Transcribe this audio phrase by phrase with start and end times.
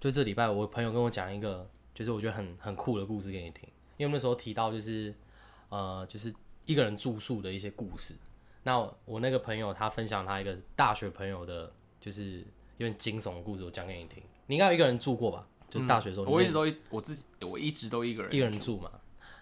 [0.00, 5.14] 就这礼拜我朋友跟我讲一个，就是我觉得很很酷的故事给你听，因为我那时候提到就是
[5.68, 6.32] 呃，就是
[6.66, 8.14] 一个人住宿的一些故事。
[8.62, 12.44] 那我我那个朋友他分享他一个大学朋友的，就是
[12.76, 14.22] 有点惊悚的故事，我讲给你听。
[14.46, 15.46] 你应该有一个人住过吧？
[15.70, 18.90] 就大学的时候，我一直都一我自己我一直都一个人一个人住嘛。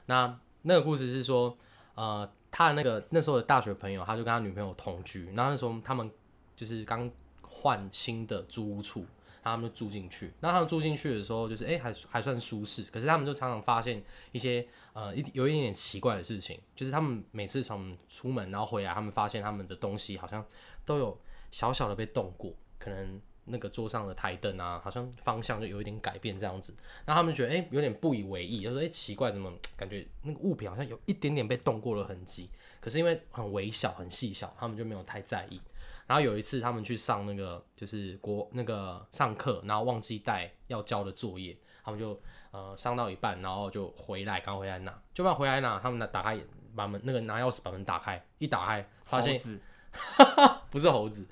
[0.07, 1.57] 那那个故事是说，
[1.95, 6.11] 呃，他的那个那时候的大学朋友，他就跟他女朋友同居，然后那时候他们
[6.57, 7.11] 就是刚
[7.43, 9.05] 换新的租屋处，
[9.51, 10.33] 他们就住进去。
[10.41, 20.45] 那他们住进去的时候，就是哎、还还算舒适，可是他们就常常发现一些呃一有一点点奇怪的事情，就是他们每次从出门然后回来，他们发现他们的东西好像
[20.85, 21.19] 都有
[21.51, 26.75] 小小的被动过，可能那个桌上的台灯啊，好像方向就有一点改变这样子。
[27.05, 32.51] 那他们觉得哎、有点不以为意，就说哎、奇怪，怎么感觉那个物品好像有一点点被动过的痕迹？
[32.81, 35.61] 可是因为很微小、很细小，他们就没有太在意。
[36.07, 42.21] 然后有一次他们去上那个就是国那个上课，然后忘记带要交的作业，他们就
[42.51, 46.39] 呃上到一半，然后就回来，刚回来拿，就把回来拿，他们拿打开
[46.75, 49.61] 把门那个拿钥匙把门打开，一打开发现猴子。
[50.71, 51.27] 不是猴子，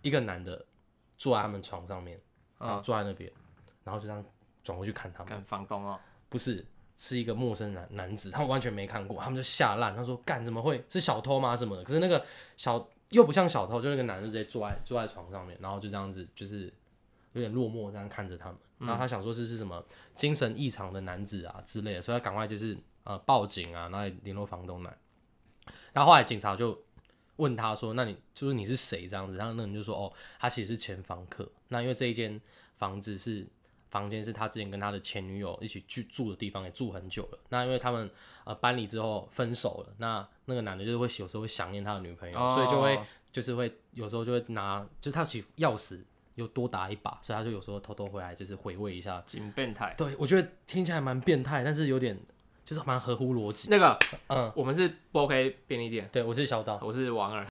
[0.00, 0.66] 一个男的
[1.16, 2.20] 坐在他们床上面，
[2.58, 3.30] 嗯啊，坐在那边，
[3.84, 4.24] 然后就这样
[4.64, 5.96] 转过去看他们，干房东哦，
[6.28, 10.84] 不是，是一个陌生男男子，他们完全没看过，他们就吓烂，他说干怎么会？
[10.88, 11.56] 是小偷吗？
[11.56, 11.84] 什么的？
[11.84, 16.72] 可是那个小又不像小偷，就那个男的直接坐在坐在床上面，然后就这样子就是
[17.34, 24.98] 有点落寞这样看着他们，然后他想说是是什么精神异常的男子啊之类的，所以他赶快就是呃报警啊，然后联络房东来，
[25.92, 26.76] 然后后来警察就。
[27.36, 31.50] 问他说：“那你就是你是谁？”这样子，然后那人就说：“哦，他其实是前房客。
[31.68, 32.38] 那因为这一间
[32.76, 33.44] 房子是
[33.92, 37.38] 房间是他之前跟他的前女友一起去住的地方，也住很久了。
[37.50, 38.10] 那因为他们
[38.44, 42.98] 呃搬离之后分手了，那那个男的就是会有时候会想念他的女朋友，哦所以就会
[43.30, 46.00] 就是会有时候就会拿，就是他取钥匙
[46.36, 49.22] 又多打一把，所以他就有时候偷偷回来就是回味一下。
[49.26, 49.94] 挺变态。
[49.98, 52.18] 对我觉得听起来蛮变态，但是有点
[52.64, 53.68] 就是蛮合乎逻辑。
[53.70, 53.98] 那个
[54.28, 57.46] 嗯，我们是不 OK 便利店，对我是小岛，我是王二。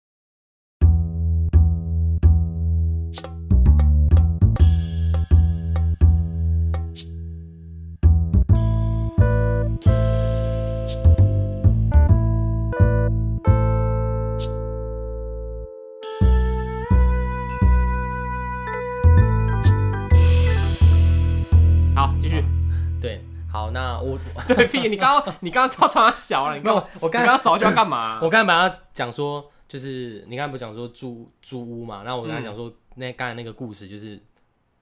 [24.56, 28.19] 对屁，你刚刚你刚刚超超小了，你刚我我刚刚刚扫就要干嘛？
[28.22, 34.22] 我刚才把他讲说，就是你刚才不是讲说租租屋嘛，然后我刚才讲说、那刚才那个故事就是，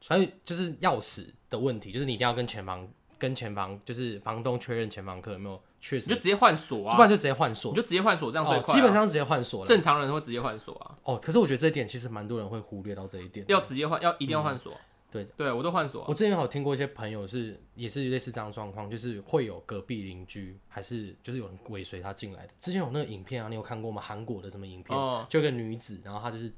[0.02, 2.88] 反正就是钥匙的问题，就是你一定要跟前房
[3.18, 8.75] 跟前房就是房东确认前房客有没有确实，你就直接换锁啊，不然就直接换锁你，就直接换锁，这样最哦，快啊。
[8.75, 9.68] 基本上直接换锁了。
[9.68, 13.46] 正常人会直接换锁啊，哦，可是我觉得这一点其实蛮多人会忽略到这一点。
[13.47, 14.74] 要直接换，要一定要换锁。
[15.09, 16.06] 嗯对对，我都换锁啊。
[16.08, 22.53] 我之前有听过一些朋友是也是类似这样状况，就是会有隔壁邻居还是就是有人尾随他进来的。
[22.59, 24.02] 之前有那个影片啊，你有看过吗？
[24.02, 24.98] 韩国的什么影片？
[24.98, 26.52] 哦就有一个女子，然后她就是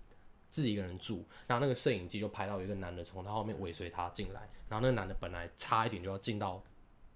[0.50, 6.62] 自己一个人住，然后那个摄影机就拍到有一个男的从她后面尾随她进来，然后那个男的本来差一点就要进到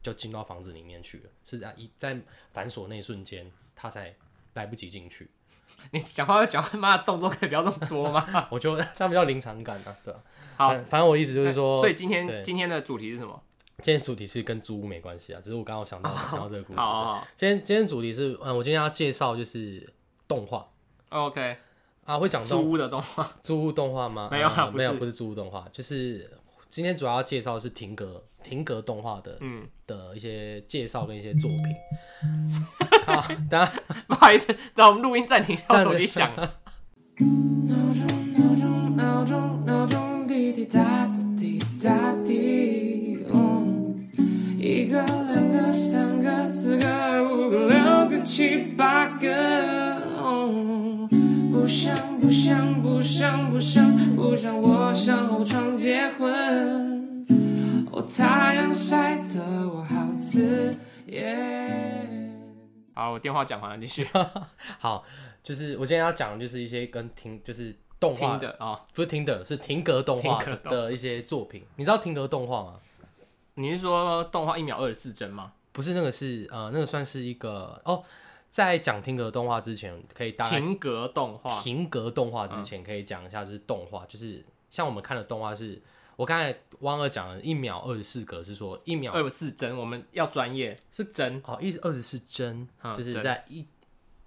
[0.02, 2.18] 就进到房子里面去了，是在一在
[2.54, 4.16] 反锁那一瞬间，他才
[4.54, 5.30] 来不及进去。
[5.92, 8.48] 你讲话要讲他妈的动作可以不要这么多吗？
[8.52, 10.20] 我觉得他比较临场感啊，对吧、
[10.58, 13.42] 好反反正我意思就是说，所以今天今天的主题是什么？
[13.82, 16.80] 今天主题是跟租屋没关系啊，只是我刚刚想到想到这个故事。
[16.80, 19.94] 好今天今天主题是，嗯，我今天要介绍就是
[20.28, 20.66] 动画
[21.10, 21.58] ，OK，
[22.06, 23.30] 啊，会讲动租屋的动画。
[23.44, 24.30] 租屋动画吗？
[24.32, 26.32] 没有没有，不是租屋动画，就是
[26.76, 31.60] 今天主要要介绍的是停格停格动画的嗯，的一些介绍跟一些作品。
[33.08, 33.72] 好，等下
[34.08, 36.56] 不好意思，让我们录音暂停一下，手机响了。
[37.18, 43.26] 闹钟，闹钟，闹钟，闹钟，滴滴答答，滴答滴。
[43.32, 44.10] 嗯，
[44.60, 49.95] 一个，两个，三个，四个，五个，六个，七八个。
[51.66, 57.28] 不想，不想，不想，不想，不想我向后窗结婚。
[57.92, 60.78] 哦，太阳晒得我好刺
[61.08, 62.40] 眼。
[62.94, 64.08] 好，我电话讲完了，继续。
[64.78, 65.04] 好，
[65.44, 71.66] 就是我今天要讲的就是一些跟停就是动画的啊，不是听的，是停格动画的一些作品。
[71.78, 72.74] 你知道停格动画吗？
[73.56, 75.54] 你是说动画一秒二十四帧吗？
[75.72, 78.04] 不是那个是呃，那个算是一个哦。
[78.64, 85.82] 在讲停格动画之前，可以大概停格动画，停格动画之前，可以讲一下就是动画，就是像我们看的动画是，
[86.16, 91.42] 我刚才汪二讲了一秒二十四格，是说一秒二十四帧，我们要专业是帧。
[91.46, 92.66] 哦，一二十四帧，
[92.96, 93.66] 就是在一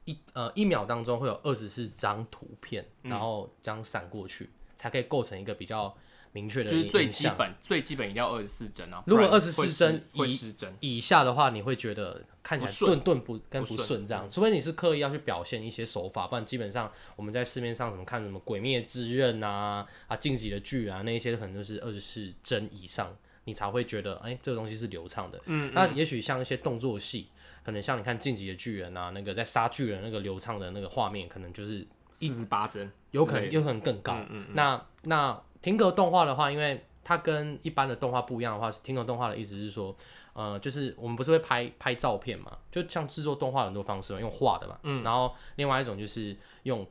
[0.05, 5.97] 一呃一秒当中会有二十四张图片，嗯然后这样闪过去，才可以构成一个比较
[6.33, 9.03] 明确的就是最基本最基本一定要二十四帧啊。
[9.07, 25.41] 如果不然24会失帧会以失帧，以下的话，你会觉得看起来顿顿不跟不不顺顺这样，除非你是刻意要去表现一些手法，不然基本上我们在市面上什么看什么《鬼灭之刃》啊啊《进击的巨人啊那一些可能就是二十四帧以上，你才会觉得哎、这个东西是流畅的。
[25.47, 27.29] 嗯，那也许像一些动作戏，
[27.65, 34.21] 可能像你看《晋级的巨人》啊，那个在杀巨人那个流畅的那个画面，可能就是四十八帧，有可能有可能更高。
[34.29, 34.47] 嗯。
[34.53, 39.97] 那那停格动画的话，因为它跟一般的动画不一样的话，是停格动画的意思是说，
[40.33, 46.87] 呃，就是我们不是会拍拍照片嘛，就像制作动画很多方式嘛，用画的嘛，嗯，然后另外一种就是用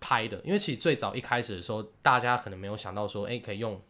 [0.00, 3.80] 拍的，因为其实最早一开始的时候，大家可能没有想到说，哎、可以用。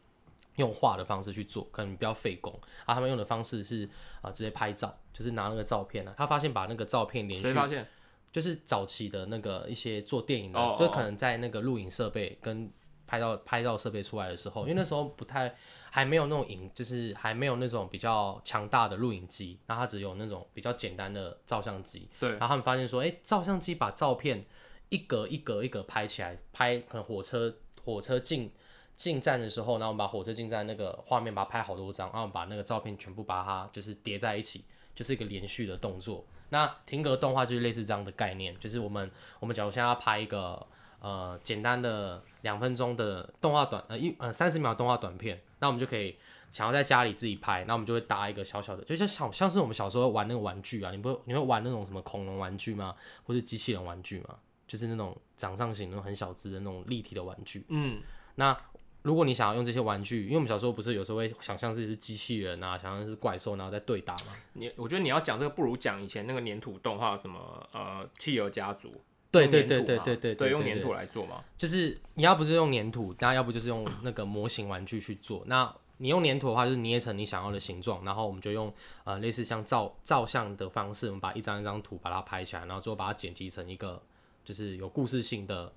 [0.57, 2.51] 用画的方式去做，可能比较费工
[2.87, 2.95] 啊。
[2.95, 3.87] 他们用的方式是
[4.23, 6.15] 啊、直接拍照，就是拿那个照片啊。
[6.17, 7.87] 他发现把那个照片连续发现？
[8.33, 12.71] 就是早期的那个一些做电影的，哦就可能在那个录影设备跟
[13.07, 15.55] 拍到拍照设备出来的时候，因为那时候不太
[15.91, 22.09] 还没有那种影，就是还没有那种比较强大的录影机，那它只有那种比较简单的照相机。
[22.19, 24.45] 对然后他们发现说，哎、照相机把照片
[24.89, 27.55] 一格一格一格拍起来，拍可能火车
[27.85, 28.53] 火车进
[28.97, 34.65] 进站的时候，然后我们把火车进站那个画面把它拍好多张，然后把那个照片全部把它就是叠在一起，
[34.95, 36.25] 就是一个连续的动作。
[36.49, 39.11] 那停格动画就是类似这样的概念，就是我们
[39.41, 40.65] 我们假如现在要拍一个
[41.01, 46.17] 呃简单的两分钟的动画短呃一呃三十秒动画短片，那我们就可以
[46.53, 52.95] 想要在家里自己拍，那我们就会搭一个小小的，就像小像是我们小时候玩那个玩具啊，你不会你会玩那种什么恐龙玩具吗？
[53.25, 54.39] 或是机器人玩具吗？
[54.67, 57.65] 就是那种掌上型那种很小只的那种立体的玩具。
[57.69, 58.01] 嗯，
[58.37, 58.57] 那
[59.03, 64.33] 如果你想要用这些玩具，因为我们小时候不是有时候会想象自己是机器人啊，想象是怪兽，然后在对打嘛。
[64.55, 69.01] 你我觉得你要讲这个，不如讲以前那个粘土动画什么呃企鹅家族，用
[69.31, 71.45] 对对对对对对对，用粘土来做嘛。
[71.57, 75.43] 就是你要不是用粘土，那要不就是用那个模型玩具去做。
[75.47, 78.73] 那你用粘土的话，就是捏成你想要的形状，然后我们就用
[79.05, 84.03] 呃类似像照照相的方式，我们把一张一张图把它拍起来，然后最后把它剪辑成一个
[84.45, 85.73] 就是有故事性的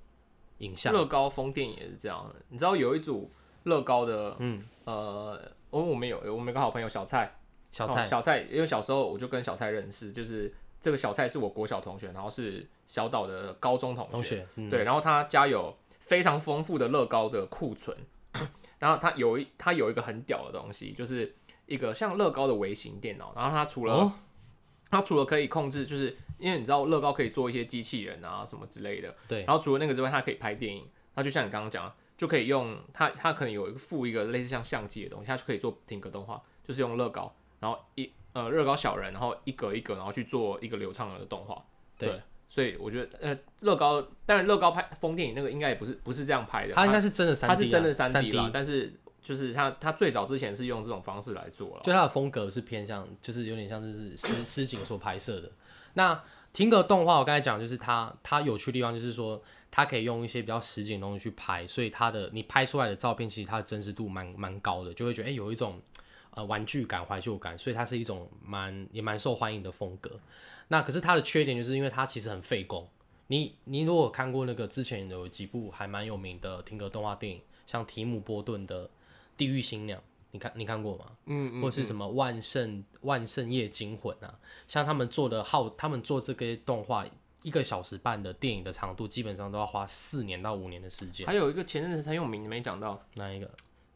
[0.58, 0.94] 影像。
[0.94, 3.32] 乐高风电影也是这样的，你知道有一组
[3.64, 7.40] 乐高的，嗯，呃，我我们有我们有个好朋友小蔡，
[7.72, 17.98] 小蔡哦小蔡，因为小时候我就跟小蔡认识，就是这个小蔡是我国小同学，然后是小岛的高中同学，同学，嗯，对，然后他家有非常丰富的乐高的库存，
[18.80, 21.36] 然后他有一他有一个很屌的东西，就是
[21.66, 24.14] 一个像乐高的微型电脑，然后它除了、哦。
[24.92, 29.44] 它除了可以控制，就是因为你知道乐高可以做一些机器人啊什么之类的，对。
[29.44, 30.84] 然后除了那个之外，它可以拍电影，
[31.14, 38.12] 它就像你刚刚讲的，就可以用它它可能有一个附一个类似像相机的东西，它就可以做停格动画，就是用乐高，然后一
[38.46, 41.64] 呃乐高小人，然后一格一格，然后去做一个流畅的动画。
[41.98, 48.92] 对所以我觉得呃乐高，当然乐高拍风电影那个应该也不是不是这样拍的，它应该是真的三 D，它是真的三三 D 啦，但是
[49.22, 51.82] 就是它它最早之前是用这种方式来做了。
[51.84, 55.52] 就它的风格是偏向，就是有点像就是实实景所拍摄的。
[55.94, 56.20] 那
[56.52, 59.40] 停格动画，我刚才讲就是它它有趣的地方就是说，
[59.70, 65.80] 它可以用一些比较实景的东西去拍，所以它的你拍出来的照片其实它的真实度蛮蛮高的，就会觉得哎、诶有一种
[66.40, 70.18] 呃玩具感、怀旧感，所以它是一种蛮也蛮受欢迎的风格。
[70.70, 72.88] 那可是它的缺点就是因为它其实很费工。
[73.28, 78.88] 你你如果看过那个之前有几部还蛮有名的停格动画电影，像提姆波顿的
[79.36, 80.00] 《地狱新娘》，
[80.32, 81.06] 你看你看过吗？
[81.26, 87.06] 嗯或是什么万圣万圣夜惊魂啊，像他们做的耗，他们做这个动画
[87.44, 91.28] 一个小时半的电影的长度，基本上都要花四年到五年的时间。
[91.28, 93.52] 还有一个前阵子很有名的没讲到，哪一个？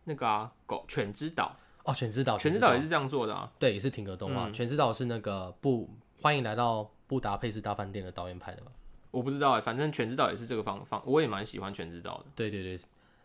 [0.05, 3.51] 那个啊狗犬之岛，哦，全知道，犬之岛也是这样做的啊。
[3.59, 4.49] 对，也是停格动画。
[4.51, 5.89] 全知道是那个不
[6.21, 8.71] 欢迎来到布达佩斯大饭店的导演拍的吧？
[9.11, 12.25] 我不知道哎、反正犬之岛也是这个方方，我也蛮喜欢犬之岛的。
[12.35, 12.79] 对对对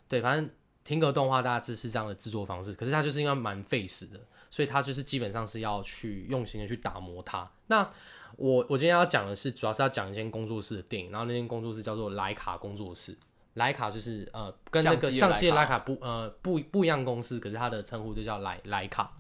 [0.08, 0.50] 对，反正
[0.84, 7.50] 停格动画大致是这样的制作方式，可是它就是因为蛮费时的，所以它就是基本上是要去用心的去打磨它。
[7.68, 7.88] 那
[8.36, 13.16] 我我今天要讲的是，主要是要讲一间工作室的电影，然后那间工作室叫做莱卡工作室。
[13.58, 19.12] 莱卡就是呃跟那个相相机的徕莱卡不呃不不一样公司，可是它的称呼就叫莱莱卡。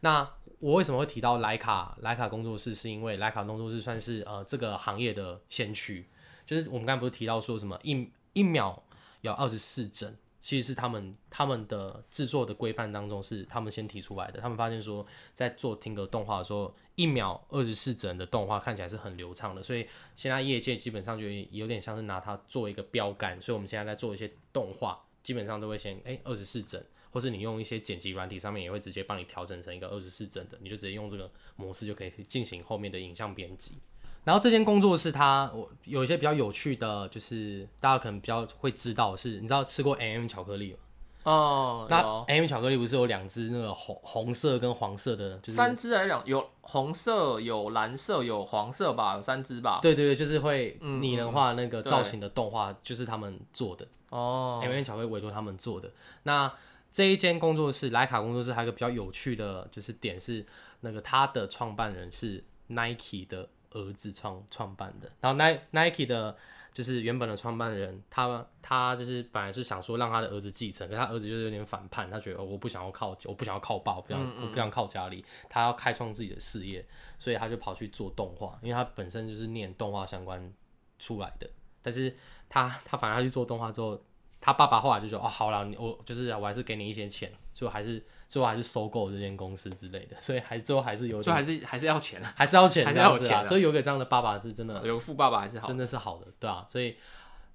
[0.00, 0.28] 那
[0.60, 2.74] 我为什么会提到莱卡莱卡工作室？
[2.74, 6.08] 是因为莱卡工作室算是呃这个行业的先驱，
[6.46, 8.82] 就是我们刚才不是提到说什么一一秒
[9.22, 14.40] 有二十四帧，其实是他们他们的制作的规范当中是他们先提出来的。
[14.40, 19.84] 他们发现说，在做听格动画的时候，一秒二十四帧的动画看起来是很流畅的，所以
[20.14, 23.42] 现在业界基本上就有点像是拿它做一个标杆。
[23.42, 33.80] 所以我们现在在做一些动画，基本上都会先哎二十四帧，或是你用一些剪辑软体上面也会直接帮你调整成一个二十四帧的，你就直接用这个模式就可以进行后面的影像编辑。
[34.26, 40.78] 然后这间工作室它我有一些比较有趣的，就是大家可能比较会知道的是，你知道吃过 M、M 巧克力吗？
[41.22, 46.22] 哦，那 M&M 巧克力不是有两只那个红红色跟黄色的，就是三只还是两？
[46.24, 49.14] 有红色、有蓝色、有黄色吧？
[49.16, 49.80] 有三只吧？
[49.82, 53.86] 对对对，就是会嗯拟人化那个造型的动画，就是他们做的。
[54.10, 55.90] 哦，M&M 巧克力委托他们做的。
[56.22, 56.52] 那
[56.92, 60.46] 这一间工作室，徕卡工作室，还有一个比较有趣的，就是点是
[60.82, 66.36] 那个他的创办人是 Nike 的儿子创创办的，然后 Nike 的。
[66.76, 76.86] 就是原本的创办人，他他就是本来是想说让他的儿子继承，可他儿子就是有点反叛，他觉得、哦、我不想要靠，我不想要靠爸，我不想、我不想靠家里，他要开创自己的事业，
[77.18, 80.52] 所以他就跑去做动画，因为他本身就是念动画相关
[80.98, 81.48] 出来的，
[81.80, 82.14] 但是
[82.46, 83.98] 他他反而他去做动画之后，
[84.38, 92.98] 他爸爸后来就说：“哦，好了，我就是我还是给你一些钱，最后还是最后还是收购这间公司之类的， 所以还最后还是有就点还是还是要钱啊，还是要钱还是。
[92.98, 95.78] 要钱的所以有个这样的爸爸是真的有个富爸爸还是好真。
[95.78, 96.94] 的是好的，对啊，所以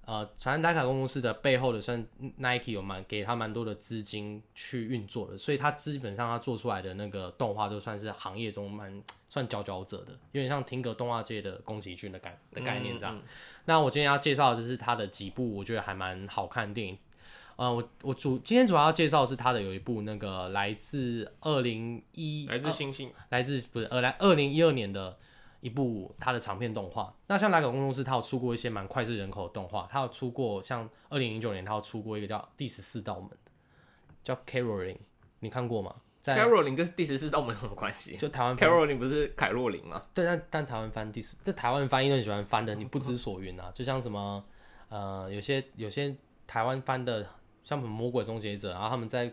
[0.04, 2.04] 呃，反正徕卡公司的背后的算
[2.38, 13.16] Nike 有蛮给他蛮多的资金去运作的，所以他基本上他做出来的那个动画都算是行业中蛮 算佼佼者的，有点像听格动画界的宫崎骏的概的概念这样。
[13.16, 13.22] 嗯
[13.66, 16.98] 那我今天要介绍的就是他的几部我觉得还蛮好看的电影。
[17.56, 25.16] 呃，我我主今天主要要介绍是他的有一部那个来自二零一来自星星，来自不是呃来二零一二年的
[25.60, 27.14] 一部他的长片动画。
[27.26, 33.36] 那像莱卡工作室，它有出过一些蛮脍炙人口的动画，他有出过像二零零九年他有出过一个叫《第十四道门》的，
[34.22, 34.98] 叫 Caroline，
[35.40, 35.94] 你看过吗？
[36.20, 40.00] 在 Caroline 跟第十四道门有什么关系就台湾？Caroline 不是凯洛琳吗？
[40.14, 43.72] 对，但但台湾翻第十，这台湾翻译都很喜欢翻的，你不知所云啊。
[43.74, 44.44] 就像什么
[44.88, 46.14] 呃，有些有些
[46.46, 47.26] 台湾翻的，
[47.64, 49.32] 像什么魔鬼终结者，然后他们在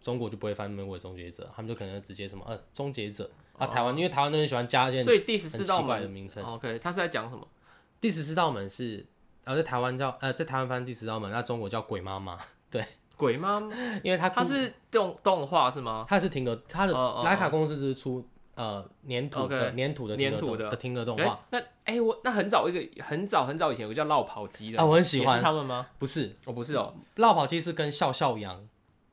[0.00, 3.66] 中国就不会翻魔鬼终结者，他们就可能直接什么呃终结者啊。
[3.66, 6.44] 台湾因为台湾都很喜欢加一些所以第十四道很奇怪的名称。
[6.44, 7.46] OK，他是在讲什么？
[8.00, 9.06] 第十四道门是
[9.44, 12.38] 呃在台湾叫呃在台湾翻第十道门，那中国叫鬼妈妈，
[12.70, 12.84] 对
[13.16, 13.60] 鬼妈？
[14.02, 16.04] 因为它它是动动画是吗？
[16.08, 25.86] 它是停格，它的哦哦徕卡公司是出呃粘土的 OK，粘土的粘土的停格动画，，那哎我那很早一个很早很早以前有个叫绕跑机的啊我很喜欢也是他们吗？
[25.98, 28.66] 不是我不是哦，绕跑机是跟笑笑羊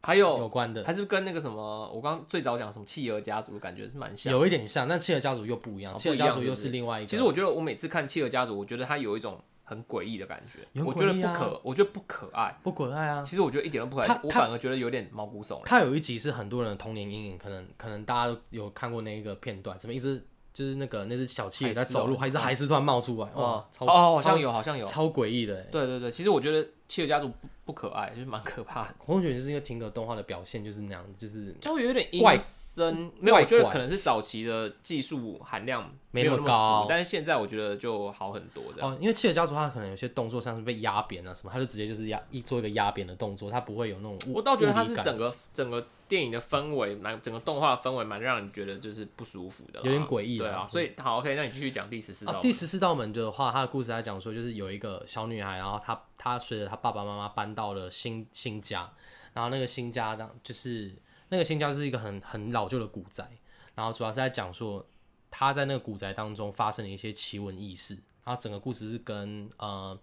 [0.03, 0.83] 还有有关的。
[0.83, 4.33] 还是跟那个什么，我刚刚最早讲什么企鹅家族，感觉是蛮像。
[4.33, 7.07] 有一点像，但企鹅家族又不一样，哦企鹅不一样家族又是另外一个。
[7.07, 9.39] 其实我觉得我每次看企鹅家族，我觉得它有一种
[9.71, 12.53] 很诡异的感觉，有我觉得不可，我觉得不可爱。
[12.61, 15.61] 不可爱啊，其实我觉得一点都不可爱，我反而觉得有点毛骨悚然。
[15.63, 20.21] 他有一集是很多人的童年阴影，可能可能大家都有看过那一个片段，什么一只
[20.53, 24.83] 就是那个那只小企鹅在走路，还一只海狮突然冒出来，哇哦，超哦，好像有，好像有。
[24.83, 25.69] 超诡异的欸。
[25.71, 33.11] 对对对，其实我觉得企鹅家族不不可爱， 就是蛮可怕的，我觉得就是因为停格动画的表现就是那样子，就是就会有点怪阴森。
[33.17, 36.85] 没有，怪我觉得可能是早期的技术含量没那么有那么高。
[36.89, 38.85] 但是现在我觉得就好很多的。
[38.85, 45.03] 哦，因为企鹅家族它可能有些动作像是被压扁啊什么，它就直接就是压一做一个压扁的动作，它不会有那种物我倒觉得它物理感。
[45.03, 58.93] 是整个整个电影的氛围蛮，整个动画的氛围蛮让人觉得就是不舒服的，有点诡异啊对啊，所以好 OK，那你继续讲第十四道啊，第十四道门的话，它的故事在讲说，就是有一个小女孩，然后她她随着她爸爸妈妈搬到了新新家，
[59.33, 60.95] 然后那个新家当就是
[61.29, 63.27] 那个新家是一个很很老旧的古宅，
[63.73, 64.85] 然后主要是在讲说
[65.31, 69.99] 她在那个古宅当中发生了一些奇闻异事，然后整个故事是跟呃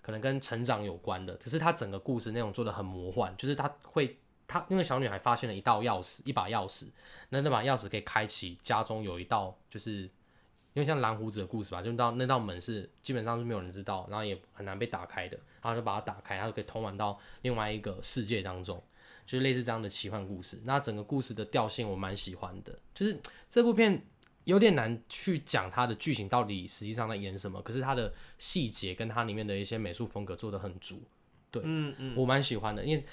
[0.00, 4.18] 可能跟成长有关的，可是它整个故事内容做的很魔幻，就是她会。
[4.48, 6.86] 她因为小女孩发现了一道钥匙，一把钥匙，
[7.30, 10.10] 那那把钥匙可以开启家中有一道就是
[10.74, 18.82] 因为像蓝胡子的故事吧，就到那道门是基本上是没有人知道，然后也很难被打开的，然后就把它打开，它就可以通往到另外一个世界当中，
[19.26, 20.60] 就是类似这样的奇幻故事。
[20.64, 24.06] 那整个故事的调性我蛮喜欢的，就是这部片
[24.44, 31.02] 有点难去讲它的剧情到底实际上在演什么，可是它的细节跟它里面的一些美术风格做的很足，
[31.50, 33.04] 对，嗯嗯，我蛮喜欢的，因为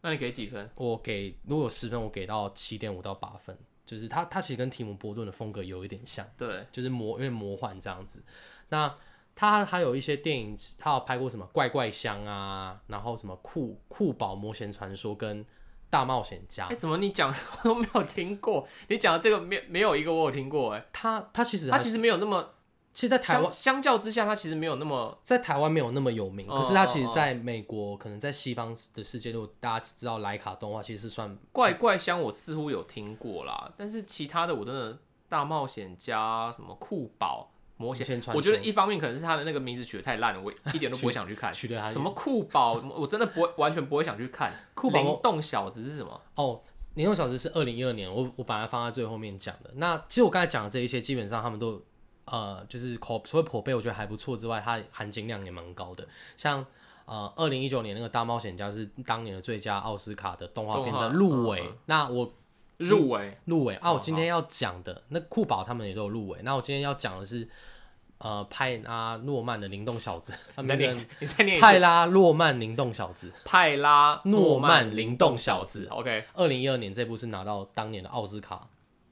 [0.00, 0.68] 那你给几分？
[0.74, 3.56] 我给如果有十分，我给到七点五到八分，
[3.88, 6.26] 就是他他其实跟提姆波顿的风格有一点像。
[6.36, 8.22] 对，就是魔有点魔幻这样子。
[8.68, 8.94] 那
[9.34, 15.46] 他还有一些电影，他有拍过什么怪怪香啊，然后什么酷酷宝魔仙传说跟
[15.88, 16.74] 大冒险家哎、。
[16.74, 17.32] 怎么你讲
[17.64, 18.68] 我都没有听过？
[18.88, 22.54] 你讲的这个没没有一个我有听过、哎，他他其实还它其实没有那么
[22.98, 37.52] 其实在台湾相相较之下，它其实没有那么在台湾没有那么有名，哦可是它其实在美国，可能在西方的世界，如果大家知道莱卡动画，其实是算怪怪香，我似乎有听过啦，但是其他的我真的大冒险家什么酷宝。
[37.76, 41.52] 魔仙传我觉得一方面可能是他的那个名字取得太烂了，我一点都不会想去看。
[41.52, 44.52] 取得还什么酷宝，我真的不会，完全不会想去看。
[44.74, 46.20] 酷宝灵动小子是什么？
[46.34, 46.60] 哦，
[46.94, 49.70] 灵动小子是二零一二年，我我把它放在最后面讲的。
[49.76, 51.80] 那其实我刚才讲的这一些，基本上他们都
[52.30, 56.06] 呃，就是口除了口碑我觉得还不错之外，它含金量也蛮高的。
[56.36, 56.64] 像
[57.06, 61.70] 呃，二零一九年那个大冒险家是当年的最佳奥斯卡的动画片的入围。
[61.86, 62.32] 那我
[62.76, 66.38] 入围入围啊，我哦今天要讲的那酷宝他们也都有入围。
[66.42, 67.48] 那我今天要讲的是
[68.18, 71.78] 呃派拉诺曼的灵动小子，他你再念们叫，你再念派。
[71.78, 73.32] 拉诺曼灵动小子。
[73.44, 78.68] 派拉诺曼曼灵动小子 OK，二零一二年这部是拿到当年的奥斯卡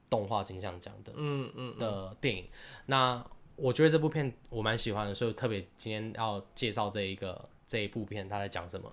[0.09, 2.47] 动画金像奖的嗯嗯，嗯的电影。
[2.87, 3.25] 那
[3.57, 8.93] 我觉得这部片我蛮喜欢的，所以特别今天要介绍这一个这一部片，它在讲什么。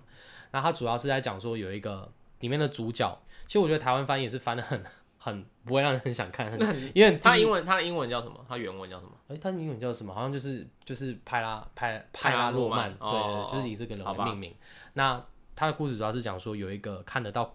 [0.50, 4.82] 那它主要是在讲说有一个里面的主角，其实我觉得台湾翻译也是翻的很
[5.18, 8.44] 很不会让人很想看， 很因为他英文他的英文叫什么？
[8.48, 9.12] 他原文叫什么？
[9.28, 10.14] 哎，它英文叫什么？
[10.14, 14.54] 好像就是就是派拉派派拉诺曼对就是以这个人命名。
[14.94, 15.22] 那
[15.56, 17.54] 他的故事主要是讲说有一个看得到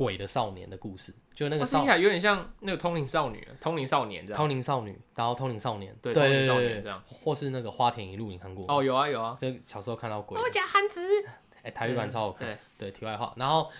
[0.00, 4.38] 鬼的少年的故事，就那个少他听起来有点像那个通灵少女、通灵少年这样。
[4.38, 8.64] 通灵少女，然后通灵少年，对对通灵少年这样或是那个花田一路，你看过？
[8.66, 9.36] 哦，有啊有啊。
[9.38, 11.02] 就小时候看到鬼我讲韩子。
[11.62, 12.48] 哎、台语版超好看。
[12.78, 13.70] 对对，题外话，然后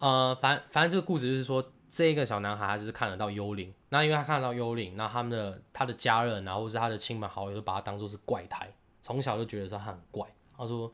[0.00, 8.68] 呃，反反正这个故事就是说，这一个小男孩他就是看得到幽灵，那因为他看得到幽灵，那他们的他的家人啊，或是他的亲朋好友都把他当做是怪胎，
[9.00, 10.26] 从小就觉得说他很怪。
[10.58, 10.92] 他说，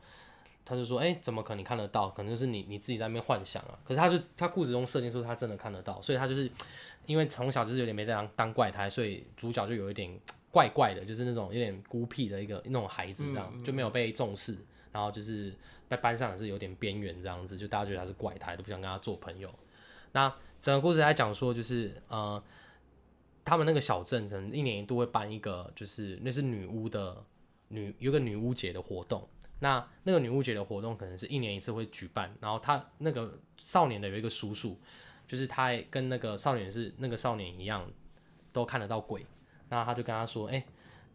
[0.63, 2.09] 他就说，哎、怎么可能你看得到？
[2.09, 3.77] 可能就是你你自己在那边幻想啊。
[3.83, 6.49] 可是他就他故事中设定说他真的看得到，所以他就是
[7.05, 10.17] 因为从小就是有点没当当怪胎，所以主角就有一点
[10.51, 14.55] 怪怪的，就是那种有点孤僻的一个那种孩子，这样、就没有被重视，
[14.91, 15.53] 然后就是
[15.89, 19.49] 在班上也是有点边缘这样子，就大家觉得他是怪胎，都不想跟他做朋友。
[20.11, 22.41] 那整个故事在讲说，就是呃，
[23.43, 27.23] 他们那个小镇可能一年一度会办一个，就是那是女巫的
[27.69, 29.27] 女有个女巫节的活动。
[29.63, 34.77] 那那个女巫节的活动可能是一年一次会举办，然后他那个少年的有一个叔叔，
[35.27, 37.87] 就是他跟那个少年是那个少年一样，
[38.51, 39.25] 都看得到鬼。
[39.69, 40.65] 那他就跟他说：“哎、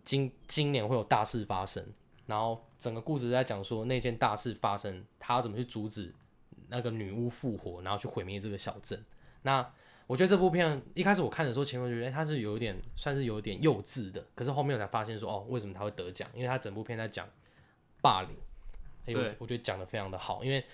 [0.05, 1.85] 今今年会有大事发生。”
[2.27, 6.15] 然后整个故事在讲说那件大事发生，他怎么去阻止
[6.69, 9.05] 那个女巫复活，然后去毁灭这个小镇。
[9.43, 9.69] 那
[10.07, 16.29] 我觉得这部片一开始我看的时候，前面觉得哎、他是有一点算是有点幼稚的，可是后面我才发现说哦，为什么他会得奖？
[16.33, 17.29] 因为他整部片在讲
[18.01, 18.31] 霸凌，
[19.07, 20.65] 哎、对我我觉得讲的非常的好，因为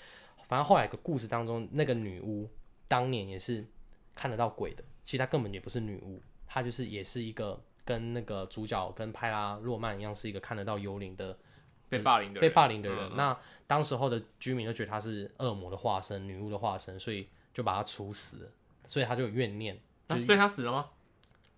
[0.44, 2.48] 反正后来个故事当中，那个女巫
[2.88, 3.66] 当年也是
[4.14, 11.38] 看得到鬼的，其实她根本也不是女巫，她就是也是一个跟那个主角跟派拉洛曼一样，是一个看得到幽灵的
[11.88, 12.98] 被霸凌的人被霸凌的人。
[12.98, 18.50] 嗯嗯那当时候的居民都觉得她是恶魔的化身、女巫的化身，所以就把他处死了，
[18.86, 19.80] 所以他就有怨念。
[20.08, 20.90] 啊所以他死了吗？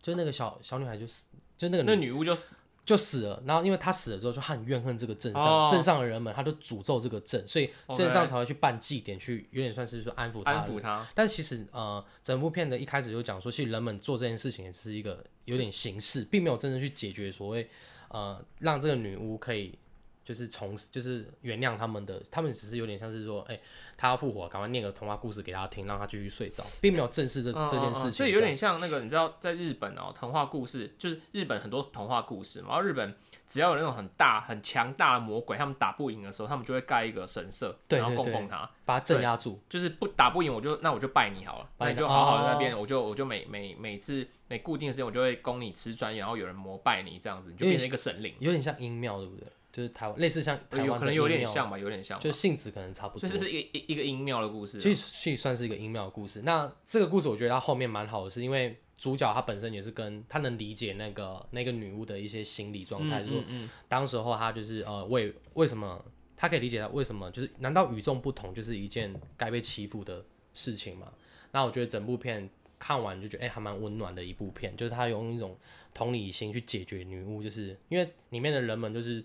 [0.00, 2.56] 就那个小小女孩就死，就那个那女女巫就死。
[2.84, 3.42] 就死了。
[3.46, 5.68] 然后因为他死了之后，就她很怨恨这个镇上、哦。
[5.70, 17.68] 镇上的人们，他就诅咒这个镇，所以镇上才会去办祭典，去有点算是说安抚他安抚他，但其实呃，整部片的一开始就讲说，其实人们做这件事情也是一个有点形式，并没有真正去解决所谓
[18.08, 19.76] 呃让这个女巫可以
[20.24, 23.60] 就是从就是原谅他们的，他们只是有点像是说，哎、
[23.96, 28.12] 他要复活，赶快念个童话故事给他听，让他继续睡着，并没有正视这、嗯这件事情。
[28.12, 33.14] 所以有点像那个，你知道，在日本哦，童话故事就是日本很多童话故事嘛，然后日本
[33.46, 38.70] 只要有那种很大、很强大的魔鬼，他们打不赢的时候，他们就会盖一个神社，然后对对对供奉他。
[38.86, 39.60] 把他镇压住。
[39.68, 48.34] 就是不打不赢，我就那我就拜你好了，拜你那你就好好的那哦边，我就我就每每每次每固定的时间，我就会供你吃砖，然后有人膜拜你这样子，你就变成一个神灵。
[48.38, 49.46] 有点像阴庙，对不对？
[49.74, 53.32] 就是台湾类似像台湾可能有点像吧，有点像吧，就性质可能差不多所以。
[53.32, 54.80] 这是一个一一个音庙的故事啊。
[54.80, 56.42] 其实其实算是一个音庙的故事。
[56.42, 66.00] 那这个故事我觉得它后面蛮好的，是因为主角他本身也是跟他能理解那个那个女巫的一些心理状态，就是说嗯嗯当时候他就是呃为为什么
[66.36, 71.12] 他可以理解他为什么就是难道与众不同就是一件该被欺负的事情吗？
[71.50, 75.58] 那我觉得整部片看完就觉得哎、还蛮温暖的一部片，就是他用一种
[75.92, 79.24] 同理心去解决女巫，就是因为里面的人们就是。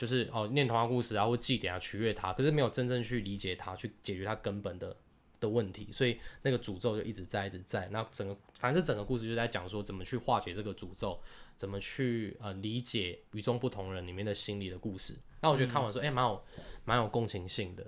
[0.00, 4.96] 就是哦，念童话故事啊，或祭典啊，取悦他，可是没有真正去理解他，去解决他根本的
[5.38, 7.86] 的问题，所以那个诅咒就一直在，一直在。
[7.92, 11.20] 那整个反正这整个故事就在讲说怎么去化解这个诅咒，
[11.54, 15.14] 怎么去呃理解与众不同人里面的心理的故事。
[15.42, 16.42] 那我觉得看完说，哎、蛮有
[16.86, 17.86] 蛮有共情性的，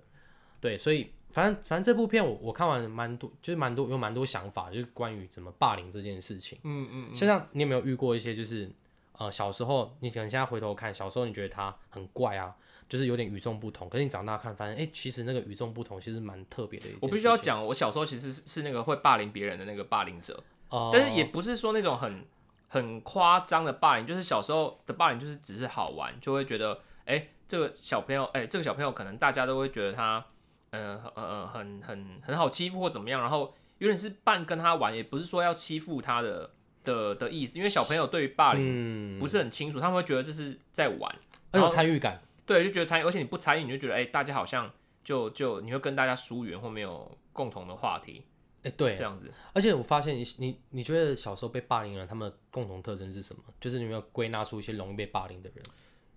[0.60, 6.58] 对，所以反正反正这部片我我看完蛮多，就是蛮多有蛮多想法，就是关于怎么霸凌这件事情。
[6.64, 8.70] 嗯嗯，就像你有没有遇过一些就是
[9.18, 12.54] 呃小时候你可能现在回头看，小时候你觉得他很怪啊，
[12.88, 16.96] 就是有点与众不同，可是你长大看发现，哎、其实那个与众不同其实蛮特别的一。
[17.00, 22.24] 我必须要讲，我小时候其实是是那个会霸凌别人的那个霸凌者，哦，但是也不是说那种很
[22.68, 30.24] 很夸张的霸凌，就是小时候的霸凌就是只是好玩，就会觉得，哎、这个小朋友，哎、这个小朋友可能大家都会觉得他，
[30.70, 36.50] 呃呃呃，很很很好欺负或怎么样，然后有点是半跟他玩，也不是说要欺负他的
[36.82, 41.14] 的的意思，因为小朋友对于霸凌嗯，不是很清楚，他们会觉得这是在玩，
[41.52, 42.22] 很有参与感。
[42.44, 44.70] 对对，就觉得参与，而且你不参与，你就觉得哎、大家好像
[45.04, 48.24] 就就你会跟大家疏远或没有共同的话题，
[48.64, 49.32] 哎、对这，样子。
[49.52, 53.42] 而且我发现你你你觉得小时候被霸凌的人，他们的共同特征是什么？
[53.60, 55.64] 就是你有没有归纳出一些容易被霸凌的人？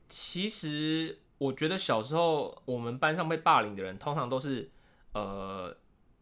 [0.10, 4.70] 其实我觉得小时候我们班上被霸凌的人，通常都是
[5.14, 5.76] 呃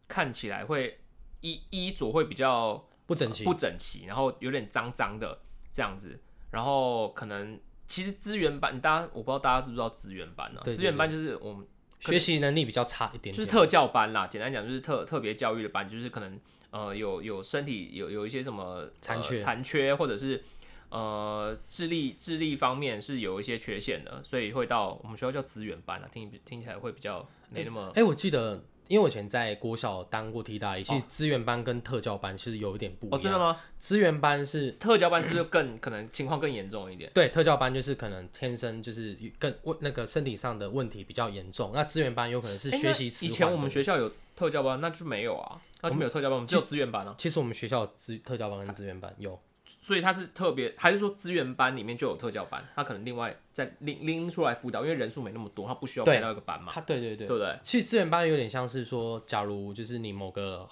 [0.06, 1.00] 看起来会
[1.40, 5.40] 衣衣着会比较不整齐，不整齐，然后有点脏脏的
[5.72, 6.18] 这样子，
[6.50, 11.66] 然后可能其实资源班，大家我不知道大家知不知道资源班呢、资源班就是我们
[12.00, 16.38] 学习能力比较差一点点，就是特教班啦，简单讲就是特特别教育的班，就是可能
[16.70, 19.36] 呃有有身体有有一些什么残缺。
[19.36, 20.42] 呃、残缺或者是
[20.88, 33.18] 呃智力智力方面是有一些缺陷的，所以会到我们学校叫资源班啊，听听起来会比较没那么哎、我记得，因为我以前在国小当过替代役，其实资源班跟特教班是有一点不一样。
[33.18, 33.56] 哦，真的吗？
[33.78, 37.10] 资源班是特教班是不是更可能情况更严重一点？
[37.14, 47.14] 对特教班就是可能天生就是更问那个身体上的问题比较严重，那资源班有可能是学习以前我们学校有特教班，那就没有啊，那就没有特教班，我们只有资源班啊。
[47.18, 49.38] 其实我们学校有资特教班跟资源班有，
[49.80, 52.66] 所以他是特别，还是说资源班里面就有特教班？
[52.74, 57.58] 他可能另外再拎拎出来辅导，因为人数没那么多，他不需要对开到一个班嘛，他对对对对不对？
[57.62, 60.68] 其实资源班有点像是说，假如就是你某个，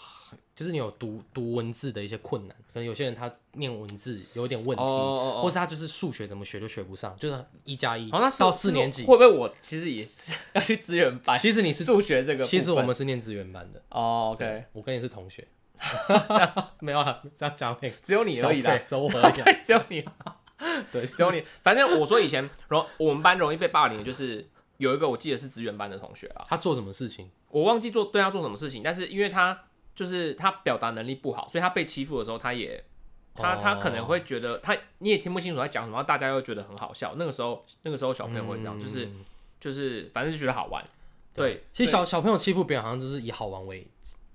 [0.56, 9.04] 就是你有读读文字的一些困难，可能有些人他念文字有点问题，哦哦哦或是他就是数学怎么学都学不上，就是一加一好，那到四年级。
[9.04, 11.38] 会不会我其实也是要去资源班？
[11.38, 13.82] 其实你是，数学这个，其实我们是念资源班的。
[13.90, 15.46] 哦，OK，我跟你是同学，
[16.80, 19.32] 没有了，这样讲会只有你而已啦，走我而已。
[19.64, 20.04] 只有你，
[20.90, 21.42] 对， 只有你。
[21.62, 27.30] 反正我说以前容我们班容易被霸凌，就是有一个我记得是职员班的同学啊，他做什么事情？
[27.48, 29.64] 我忘记做对他做什么事情，但是因为他
[29.94, 32.82] 就是他表达能力不好，所以他被欺负的时候，他也
[33.34, 37.14] 他他可能会觉得他你也听不清楚他讲什么，大家又觉得很好笑。
[37.16, 39.24] 那个时候那个时候小朋友会这样，就是嗯
[39.60, 40.84] 就是反正就觉得好玩。
[41.34, 43.86] 对，其实小小朋友欺负别人，好像就是以好玩为，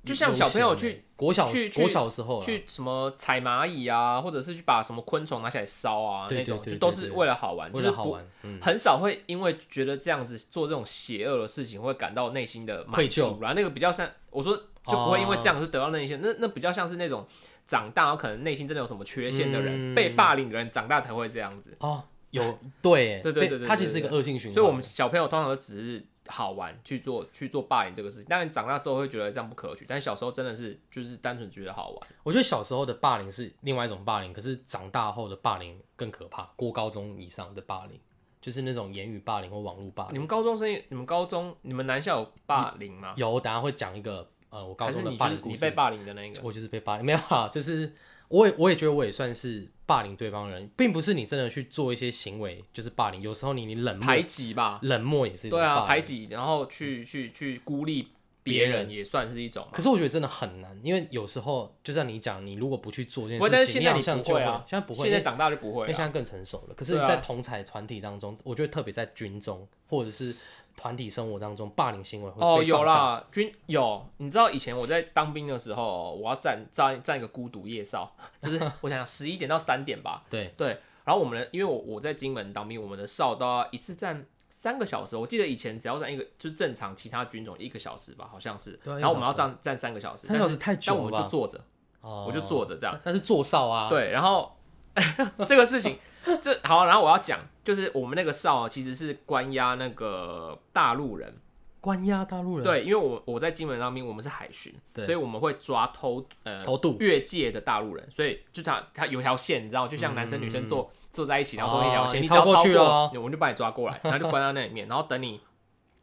[0.04, 8.06] 就像小朋友去国小去去国小的时候，去什么踩蚂蚁啊，或者是去把什么昆虫拿起来烧啊，那种就都是为了好玩，为了好。
[8.06, 8.26] 玩，
[8.62, 17.28] 很少会因为觉得这样子做这种邪恶的事情，会感到内心的愧疚足然后那个比较像我说，就不会因为这样子得到内心，那那比较像是那种
[17.66, 19.96] 长大然后可能内心真的有什么缺陷的人，嗯。
[19.96, 21.76] 被霸凌的人长大才会这样子。
[21.80, 22.42] 哦，有
[22.82, 32.08] 对对对对对对它其实是一个恶性循环，所以我们小朋友通常都只是好玩去做去做霸凌这个事情，当然长大之后会觉得这样不可取，但小时候真的是就是单纯觉得好玩。
[32.24, 36.44] 我觉得小时候的霸凌是另外一种霸凌，可是长大后的霸凌更可怕。
[36.56, 38.00] 过高中以上的霸凌，
[38.42, 40.16] 就是那种言语霸凌或网络霸凌。
[40.16, 43.14] 你们高中生，你们高中你们男校有霸凌吗？
[43.18, 45.72] 有，我等下会讲一个呃，我高中的霸凌故事。
[45.72, 46.42] 霸凌的那个？
[46.44, 47.94] 我就是被霸凌，没有啊，就是
[48.30, 56.02] 我也我也觉得我也算是霸凌对方人，并不是你真的去做一些行为就是霸凌，有时候你你冷漠排挤吧，冷漠也是一种对啊，凌排。
[56.02, 58.10] 挤，然后去去去孤立
[58.44, 59.70] 别别人也算是一种嘛。
[59.74, 65.88] 可是我觉得真的很难，因为有时候就像你讲，你如果不去做这件不过，但事情，是现在不会啊，现在不会，现在长大就不会了。
[65.88, 66.76] 因为现在更成熟了。
[66.76, 70.36] 可是，对啊在同才团体当中，我觉得特别在军中或者是
[70.78, 72.84] 团体生活当中，霸凌行为会哦，有。
[72.84, 78.10] 啦，军有，你知道以前我在当兵的时候，我要站站站一个孤独夜哨，
[78.40, 91.10] 就是 我想想十一点到三点吧，对对，然后我们的因为我我在金门当兵，我们的哨都要一次站三个小时，我记得以前只要站一个就是正常其他军种一个小时吧，好像是，然后我们要站站三个小时，三个小时太久但我？
[91.10, 91.60] 们就坐着，
[92.02, 92.98] 哦我就坐着这样。
[93.04, 94.56] 那是坐哨啊。，对，然后
[95.48, 95.98] 这个事情，
[96.40, 101.36] 这好，然后我要讲，就是我们那个哨啊其实是关押那个大陆人，
[101.82, 115.42] 关押大陆人。，对，因为我我在金门当兵，我们是海巡，对所以我们会抓偷呃偷渡越界的大陆人，所以就他他有一条线，你知道，就像男生女生坐、坐在一起，然后中间一条线，你超过去了哦我们就把你抓过来，然后就关到那里面，然后等你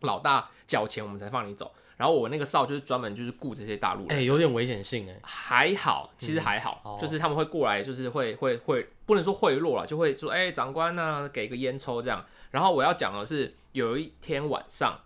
[0.00, 1.72] 老大缴钱，我们才放你走。
[1.96, 4.18] 然后我那个哨就是专门就是雇这些大陆人。
[4.18, 5.18] 哎，有点危险性哎。
[5.22, 12.24] 还好，其实还好，哦就是他们会过来，就是会会会，不能说贿赂了，就会说，哎、长官呐、给个烟抽这样。
[12.50, 15.00] 然后我要讲的是，有一天晚上，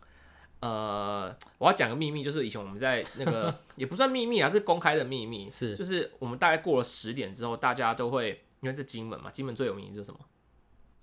[0.60, 5.76] 呃，我要讲个秘密，就是以前我们在那个 也不算秘密啊，是公开的秘密，是。
[5.76, 10.20] 就是我们大概过了十点之后，大家都会，因为这金门嘛，金门最有名的就是什么，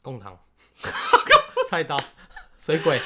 [0.02, 0.38] 贡糖、
[1.70, 1.98] 菜刀、
[2.58, 3.00] 水鬼。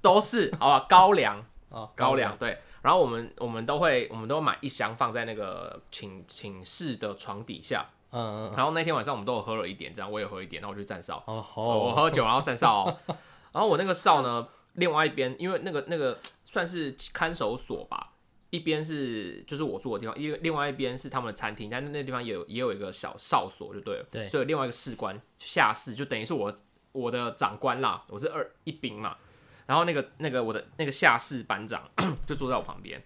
[0.00, 1.44] 都是好吧，高粱，
[1.76, 2.58] 啊，高粱对。
[2.82, 12.96] 然后我们我们都会，我们都买一箱放在那个寝寝室的床底下，嗯，嗯嗯，然后那天晚上我们都有喝了一点，这样我也喝一点，然后我就站哨，哦我，喝酒然后站哨哦。
[13.52, 18.12] 然后我那个哨呢，另外一边因为那个那个算是看守所吧，
[18.50, 24.28] 一边是就是我住的地方，因为另外一边是他们的餐厅，但是那地方也有也有一个小哨所就对了，对。
[24.28, 26.54] 所以有另外一个士官下士就等于是我
[26.92, 29.16] 我的长官啦，我是二一兵嘛，
[29.66, 31.82] 然后那个那个我的那个下士班长
[32.24, 32.98] 就坐在我旁边，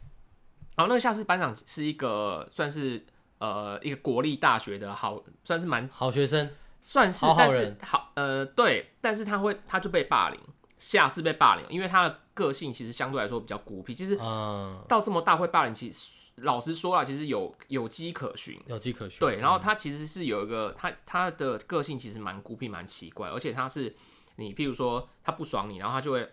[0.77, 3.05] 然后那个下士班长是一个算是
[3.39, 10.39] 呃一个国立大学的好，算是蛮好学生，算是，好好但是人好呃对，但是他会他就被霸凌，
[10.79, 18.59] 下士被霸凌，因为他的个性其实相对来说比较孤僻，其实嗯，到这么大会霸凌，其实老实说了，其实有有迹可循。
[18.67, 19.21] 有迹可循。
[19.21, 23.95] 对，然后他其实是有一个他他的个性其实蛮孤僻蛮奇怪，而且他是
[24.37, 26.27] 你譬如说他不爽你，然后他就会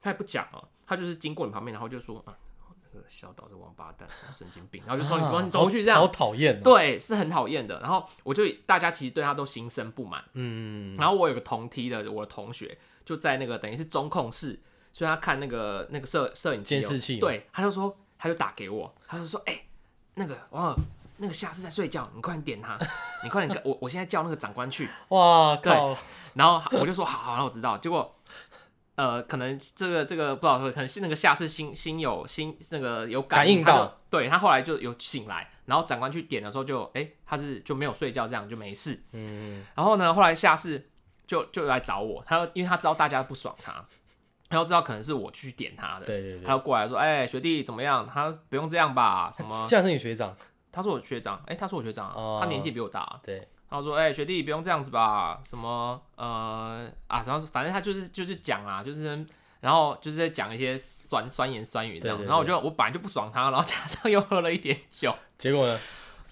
[0.00, 2.34] 他也不讲哦，他就是经过你旁边，然后就说啊
[2.92, 6.60] 那个小岛的王八蛋什么神经病，然后就说你说你走过去这样好样，讨厌哦。
[6.64, 7.78] 对，是很讨厌的。
[7.80, 10.24] 然后我就大家其实对他都心生不满。
[10.32, 14.58] 嗯，然后我有个同梯的我的同学就在那个等于是中控室，
[14.92, 19.62] 所以他看那个那个摄摄影监视器对，他就说他就打给我，他就说哎、
[20.14, 20.74] 那个哇
[21.18, 22.76] 那个夏是在睡觉，你快点点他，
[23.22, 25.96] 你快点跟我我现在叫那个长官去，哇对靠，
[26.34, 28.16] 然后我就说好好，那我知道，结果。
[29.00, 40.90] 呃，可能这个这个不知道说，可能是那个下次心心有心那个有感应到对他后来就有醒来，然后长官去点的时候就哎、他是就没有睡觉，这样就没事，嗯，然后呢，后来下次
[41.26, 43.82] 就就来找我，他因为他知道大家不爽他，
[44.50, 48.06] 他就知道可能是我去点他的，对对对他，就过来说：“哎、学弟怎么样？
[48.06, 49.32] 他不用这样吧？
[49.34, 50.36] 什么这样是你学长，？”
[50.70, 53.18] 他是我学长，哎、他是我学长啊，哦他年纪比我大。
[53.24, 55.40] 对，他说：“哎、学弟不用这样子吧？
[55.44, 59.24] 什么呃啊，然后反正他就是就是讲啊，就是
[59.60, 62.20] 然后就是在讲一些酸酸言酸语这样。
[62.24, 65.78] 然后我就我本来就不爽他，然后加上又喝了一点酒，结果呢，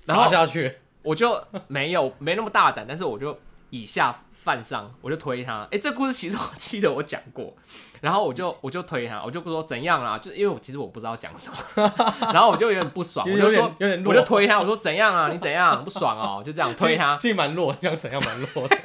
[0.05, 3.39] 然后下去，我就没有没那么大胆，但是我就
[3.71, 5.69] 以下犯上，我就推他。
[5.71, 7.55] 哎、这故事其实我记得我讲过，
[8.01, 11.93] 然后我就我就推他，我就说怎样啦，就因为我其实我不知道讲什么，
[12.33, 17.17] 然后我就有点不爽，我就说有点弱我就推他，我说怎样啊，你怎样不爽哦，就这样推他。
[17.17, 18.77] 其实蛮弱，这样怎样蛮弱的，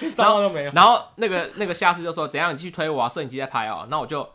[0.00, 0.72] 一招都没有。
[0.72, 3.86] 然后那个那个下次就说怎样，你继续推我啊，摄影机在拍哦。
[3.90, 4.28] 那我就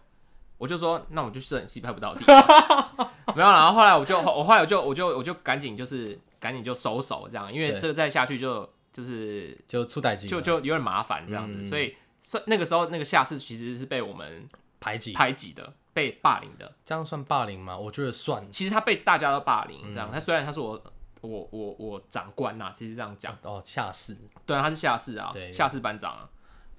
[0.58, 2.24] 我就说，那我就摄影机拍不到地，
[3.36, 3.58] 没有啦。
[3.58, 16.74] 然后后来我就我后来我就我就我就赶紧就是赶紧就收手这样，因为对这个再下去就就是就出歹机，就就有点麻烦这样子，嗯所以所以那个时候那个下士其实是被我们排挤，排挤的，被霸凌的。
[16.84, 17.78] 这样算霸凌吗？
[17.78, 18.44] 我觉得算。
[18.52, 20.84] 其实他被大家都霸凌嗯这样，他虽然他是我
[21.22, 26.28] 我我我长官呐、其实这样讲，哦，下士，对啊，他是下士啊对，下士班长啊，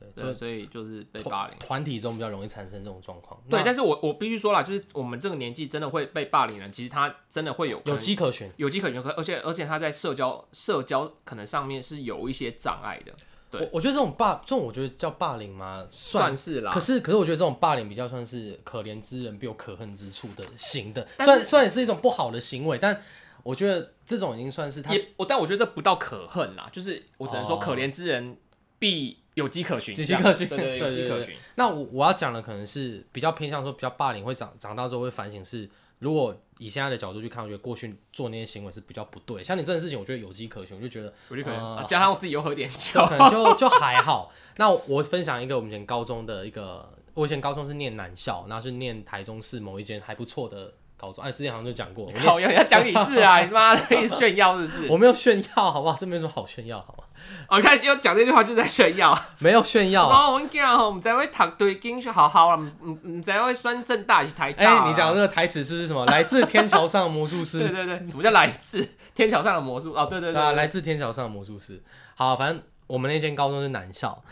[0.00, 1.56] 对，所以所以就是被霸凌。
[1.60, 3.40] 团体中比较容易产生这种状况。
[3.48, 8.50] 对，但是我我必须说啦，就是我们这个年纪真的会被霸凌人，其实他真的会有有机可循。
[8.56, 13.12] 有机可循，可而且而且他在社交社交可能上面是有一些障碍的，
[13.50, 15.86] 对我我觉得这种霸，这种我觉得叫霸凌吗？
[15.88, 16.72] 算算是啦。
[16.72, 23.00] 可是，可是我觉得这种霸凌比较算是可怜之人必有可恨之处的行的，虽然虽然也是一种不好的行为，但
[23.42, 28.36] 我觉得这种已经算是他也我但我觉得这不到可恨啦，就是我只能说哦可怜之人
[28.78, 31.36] 必有迹可循，有迹这样可循对对，有对对对迹可循。
[31.54, 39.42] 那我我要讲的可能是比较偏向说比较霸凌会长长大之后会反省是，如果以现在的角度去看，我觉得过去做那些行为是比较不对。
[39.42, 44.32] 像你这件事情，我觉得有迹可循，我就觉得有迹可循，呃啊加上我自己又喝点酒就，可能就 就还好。
[44.56, 51.22] 那我分享一个我们以前高中的一个，我以前高中是念男校，然后是念台中市某一间还不错的高中。
[51.24, 54.90] 哎，之前好像就讲过，我念靠，要要讲你字啊， 你他妈的一直炫耀是不是？
[54.90, 55.96] 我没有炫耀，好不好？
[55.98, 57.04] 这没什么好炫耀，好吗？
[57.48, 59.16] 哦，你看要讲这句话就是在炫耀。
[59.38, 60.08] 没有炫耀。
[60.08, 64.88] 哦，我讲吼，唔知会读对经是好好啦，唔唔唔知会选正大还是台哎。
[64.88, 66.04] 你讲这个台词是什么？
[66.06, 69.92] 来自天桥上的魔术对师， 对对对，什么叫来自天桥上的魔术？
[69.92, 71.82] 哦，对对对来自天桥上的魔术师。
[72.14, 74.22] 好，反正我们那间高中是男校，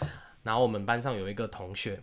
[0.42, 2.00] 然后我们班上有一个同学，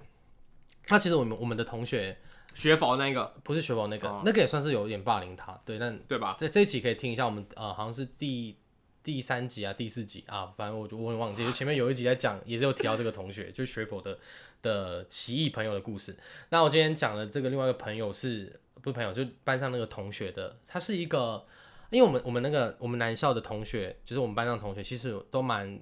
[0.89, 2.17] 那其实我们我们的同学
[2.53, 6.35] 学佛那个不是学佛那个，哦那个也算是有点霸凌他，对，但对吧？
[6.39, 8.55] 在这一集可以听一下，我们呃好像是第
[9.03, 14.17] 第三集啊第四集啊，反正我就我也忘记，就 前面有一集在讲，也是有提到这个同学，就是学佛的
[14.61, 16.15] 的奇异朋友的故事。
[16.49, 21.43] 那我今天讲的这个另外一个朋友是不是朋友，就班上那个同学的，他是一个，
[21.89, 25.79] 因为我们我们那个我们男校的同学，就是我们班上的同学，其实都蛮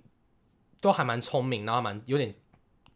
[0.79, 2.33] 都还蛮聪明，然后蛮有点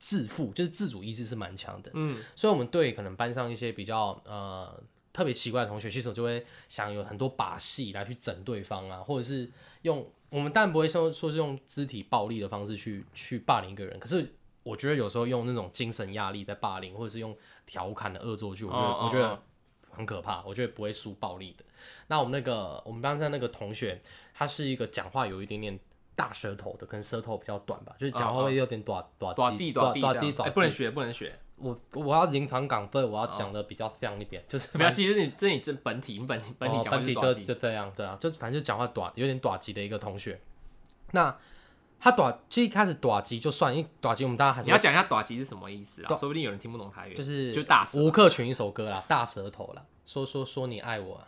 [0.05, 1.89] 自负，就是自主意识是蛮强的。
[1.93, 9.49] 嗯，所以我们对可能班上一些比较呃特别奇怪的同学，其实我就会想有很多把戏来去整对方啊，或者是
[9.83, 14.29] 用我们当然不会说说是用肢体暴力的方式去去霸凌一个人，可是
[14.63, 17.33] 我觉得有时候用那种精神压力在霸凌，或者是用
[17.65, 19.39] 调侃的恶作剧，我觉得、我觉得哦
[19.89, 21.63] 很可怕，我觉得不会输暴力的。
[22.07, 24.01] 那我们那个我们班上那个同学，
[24.33, 25.79] 他是一个讲话有一点点。
[26.15, 31.38] 大舌头的，可能舌头比较短吧，就是讲话会有点短短短地短地短不能学，不能学。
[31.58, 37.13] 我我要临场港分，我要讲的比较像一点，就是没有，其实你这你这本体，你本体本体本体
[37.45, 40.41] 就这样，对啊，就反正就讲话短，有点短级的一个同学。
[41.12, 41.34] 那
[41.99, 46.10] 他短，其实一开始短级就算，因为短级我们大家还是你要讲一下短级是什么意思啊？
[46.17, 47.13] 说不定有人听不懂台语。
[47.13, 51.28] 就是就大吴克群一首歌啦，大舌头啦，说说说你爱我、啊，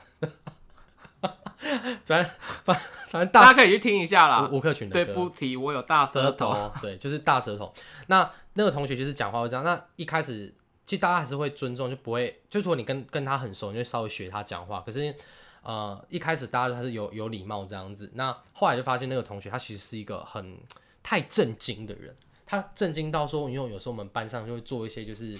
[2.05, 2.23] 反
[2.63, 2.75] 反
[3.07, 4.47] 反正大大家可以去听一下啦。
[4.51, 6.71] 吴吴克群的对，不提我有大舌舌头。
[6.81, 7.73] 对，就是大舌头。
[8.07, 9.63] 那那个同学就是讲话会这样。
[9.63, 10.53] 那一开始
[10.85, 14.83] 其实大家还是会尊重，就不会，就如果你跟跟他很熟，你就稍微学他讲话。
[14.85, 15.15] 可是
[15.61, 18.11] 呃，一开始大家都还是有有礼貌这样子。
[18.15, 20.57] 那后来就发现那个同学他其实是一个很
[21.01, 25.39] 太震惊的人，他震惊到说，因为有时候我们班上就会做一些就是。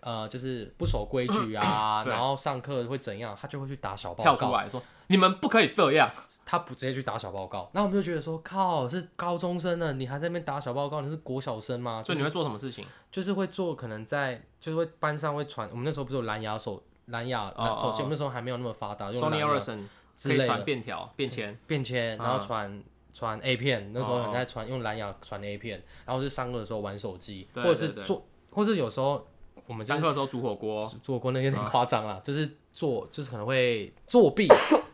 [0.00, 4.46] 呃，就是不守规矩啊，对然后上课会怎样，他就会去打小报告跳告。
[4.48, 6.10] 出来说：“你们不可以这样。
[6.44, 12.84] 他不直接去打小报告，那我们就觉得说，靠，是高中生呢，你还在那边打小报告，你是国小生吗？”所以你会做什么事情？
[13.10, 19.78] 就是会做，可能在就是会班上会传，我们那时候不是有蓝牙手蓝牙哦手机，哦我们那时候还没有那么发达，用 Sony Ericsson
[20.22, 21.58] 可以传之类的便条、便签。
[21.66, 29.26] 便签，然后嗯传传 A 片，那时候哦很在传用蓝牙传 A 片，然后是上课的时候玩手机，对或者是做，或是有时候
[29.70, 34.48] 我们就是上课的时候煮火锅，煮火锅那个有点夸张啦，就是做就是可能会作弊，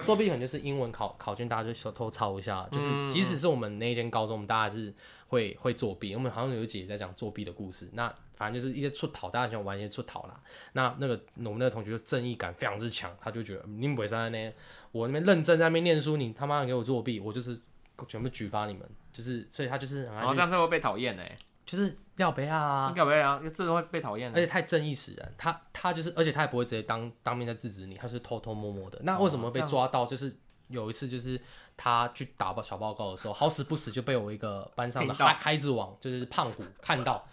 [0.04, 4.92] 作弊可能就是英文考考卷大家就小偷抄一下，就是嗯即使是我们那一间高中，我们大家还是
[5.28, 6.14] 会会作弊。
[6.14, 10.38] 我们好像有一集也在讲作弊的故事，那反正就是一些出逃，大家喜欢玩一些出逃啦。
[10.74, 14.54] 那那个我们那个同学就正义感非常之强，他就觉得你们不会在那边，
[14.92, 17.58] 我那边认真在那边念书，你他妈的给我作弊，我就是
[18.06, 21.34] 全部举发你们，就是所以他就是很然后爱去，这样子会被讨厌哎。
[21.66, 24.38] 就是廖北啊这，个不啊，这都会被讨厌的。
[24.38, 28.98] 而且太正义使然，他他就是，而且他也不会直接当当面在制止你，他是偷偷摸摸的。
[29.02, 30.06] 那为什么被抓到？
[30.06, 30.34] 就是
[30.68, 31.38] 有一次，就是
[31.76, 37.26] 他去打报小报告的时候，好死不死就被我一个班上的孩孩子王，就是胖虎看到，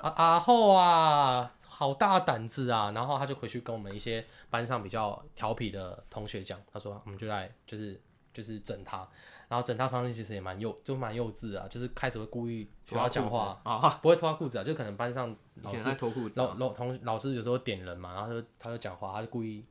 [0.00, 2.92] 啊 啊后啊，好大胆子啊！
[2.94, 8.00] 然后他就回去跟我们一些班上比较调皮的同学讲，他说我们就来就是
[8.32, 9.06] 就是整他，
[9.52, 13.60] 然后整套方式其实也蛮幼，就蛮幼稚啊，就是开始会故意学他讲话。
[13.64, 19.62] 啊， 不会脱他裤子啊，就可能班上老师脱裤子老老同老师有时候点人嘛，然后他就他就讲话，他就故意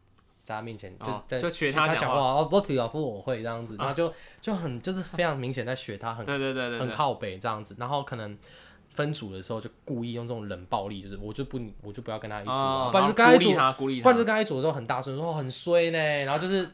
[0.44, 8.38] 在他面前就是哦在就学他他讲话讲哦，我体老夫我会这样子，然后就就很就是非常明显在学他，很对对对对对，很靠北这样子，然后可能
[8.92, 14.26] 分组的时候就故意用这种冷暴力，就是我就不我就不要跟他一组啊，哦不然就跟然后他一组，不然就他。
[14.26, 16.70] 跟他一组的时候很大声说哦很衰呢，然后就是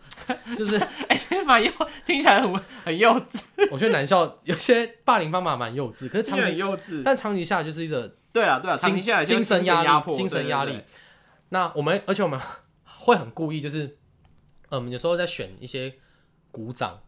[0.58, 0.76] 就 是
[1.08, 1.72] 哎，这蛮幼，
[2.06, 2.54] 听起来很
[2.84, 7.04] 很幼稚， 我觉得男校有些霸凌方法蛮幼稚，可是长期幼稚。
[7.06, 10.80] 但长期下来就是一个对啊对啊，长期下来精神压力，精神压力。
[11.50, 12.40] 那我们，而且我们
[12.84, 13.98] 会很故意，就是，
[14.70, 15.94] 嗯有时候在选一些
[16.52, 17.00] 鼓掌，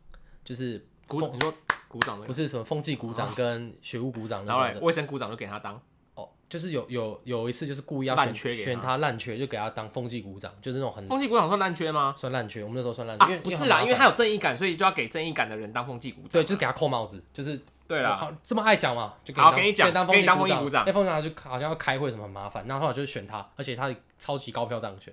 [0.45, 1.53] 就是鼓，你说
[1.89, 4.81] 鼓掌的，不是什么风纪鼓掌跟学务鼓掌那然后种的。
[4.85, 5.81] 卫生鼓掌就给他当，
[6.13, 12.13] 哦，就是有有有一次就是故意要选烂缺给他选他烂缺，就给他当风纪鼓掌，就是那种很风纪鼓掌算烂缺吗？
[12.15, 12.63] 算烂缺。
[12.63, 16.29] 我们那时候算烂缺，因为，啊不是啦，因为他有正义感，所以就要给正义感的人当风纪鼓掌。
[16.29, 25.11] 对，就是给他扣帽子，就是对啦，好这么爱讲嘛，就给当好给你讲当给你当风纪鼓掌那风纪鼓掌就好像要开会什么很麻烦，然后后来就是选他，而且他超级高票当选。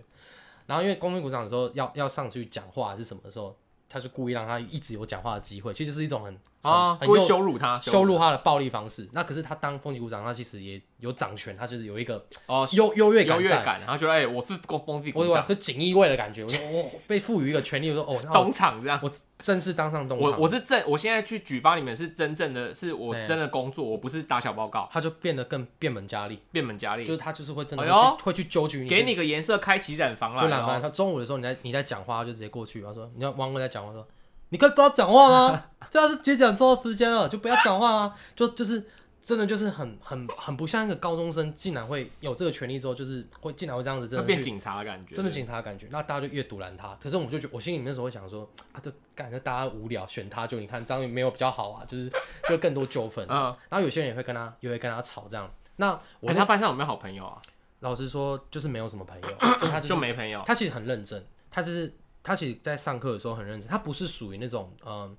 [0.67, 3.57] 然后因为公民鼓掌的时候要要上去讲话还是什么的时候，
[3.89, 6.37] 他就故意让他一直有讲话的机会，其实就是一种很
[6.71, 9.09] 啊，故意很很幼羞辱他，羞辱他的暴力方式。
[9.13, 13.43] 那可是他当风纪股长，他其实也有掌权，他就是有一个哦，优优越优感优。
[13.43, 18.99] 越感，然后觉得哎，我是公风纪鼓掌，我有是锦衣卫的感觉，我说我 被赋予一个权利，我说哦，东厂这样。
[19.03, 27.05] 我正式当上东我厂，我是正，我现在去举发你们是真正的，是我真的工作，我不是打小报告，他就变得更变本加厉，变本加厉。
[27.05, 30.81] 就，是他就是会真的会去会去揪举你，给你个颜色，开启染房了，就染房。
[30.81, 34.07] 他中午的时候你在你在讲话，他就直接过去，他说你要汪哥在讲话，说
[34.51, 35.65] 你可以不要讲话吗？
[35.91, 38.15] 这样是节讲错时间了，就不要讲话啊！
[38.35, 38.85] 就就是
[39.23, 46.97] 真的就是很很很不像一个高中生，竟然会有这个权利之后，就是会竟然会这样子，真的变警察的感觉，真的警察的感觉，那大家就越堵拦他。
[47.01, 52.11] 可是我就觉得，我心里面那时候会想说啊，这感觉大家无聊，选他就你看张宇没有比较好啊， 就是
[52.49, 53.27] 就更多纠纷。
[53.31, 55.51] 嗯，然后有些人也会跟他也会跟他吵这样。
[55.77, 57.41] 那我哎，那他班上有没有好朋友啊？
[57.81, 59.29] 老实说，就是没有什么朋友，
[59.61, 61.93] 就他就是就没朋友，他其实很认真，他就是
[62.27, 65.17] 他其实在上课的时候很认真，他不是属于那种嗯、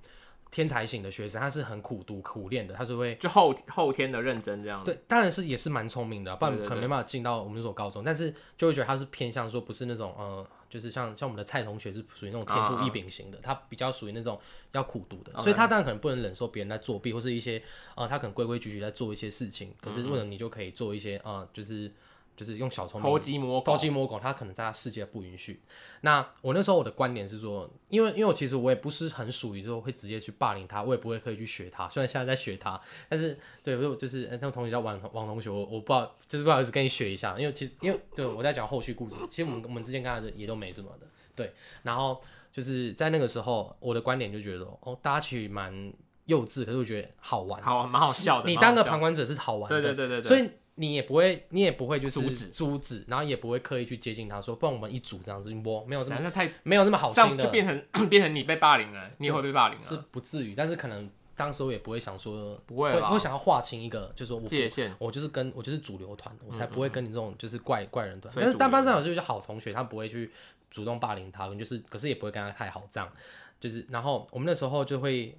[0.51, 4.83] 天才型的学生，他是很苦读苦练的，他是会就后后天的认真这样。
[4.83, 14.39] 对，当然是也是蛮聪明的啊，不然可能没办法进到我们那所高中，但是就会觉得他是偏向说不是那种嗯，就是像像我们的蔡同学是属于那种天啊赋异禀型的，他比较属于那种
[14.73, 17.61] 要苦读的所以他当然可能不能忍受别人在作弊或是一些
[17.95, 21.89] 呃，他可能规规矩矩在做一些事情，可是为什么你就可以做一些呃，就是
[22.37, 25.59] 就是用小聪明偷鸡摸狗偷，鸡摸狗，他可能在他世界不允许。
[26.01, 31.89] 那我那时候我的观点是说，因为因为我其实我也不是很属于说会直接去霸凌他，我也不会刻意去学他。
[31.89, 32.79] 虽然现在在学他，
[33.09, 41.53] 但是对，我就是呃那个同学叫王王同学，我我不好，就是不好意思跟你学一下，因为其实因为对我在讲后续故事，其实我们我们之间跟他的也都没什么的，对。
[41.81, 42.21] 然后
[42.53, 45.91] 就是在那个时候，我的观点就觉得哦，大家其实蛮
[46.25, 47.61] 幼稚，可是我觉得好玩。
[47.63, 48.47] 好玩蛮好笑的。
[48.47, 64.95] 你当个旁观者是好玩的，对对对对对所以你也不会，你也不会就是阻止阻止，然后也不会刻意去接近他说，不然我们一组这样子，我没有这么实在太没有那么好这心的，样就变成 变成你被霸凌了，你也会被霸凌了是，不至于，但是可能当时我也不会想说，不会吧会会想要划清一个，就是说我界限。
[64.99, 68.31] 我就是跟我就是主流团，我才不会跟你这种就是怪怪人团。
[68.37, 70.31] 但是但班上有些就是好同学，他不会去
[70.69, 73.11] 主动霸凌他，就是可是也不会跟他太好这样。
[73.59, 75.35] 就是然后我们那时候就会，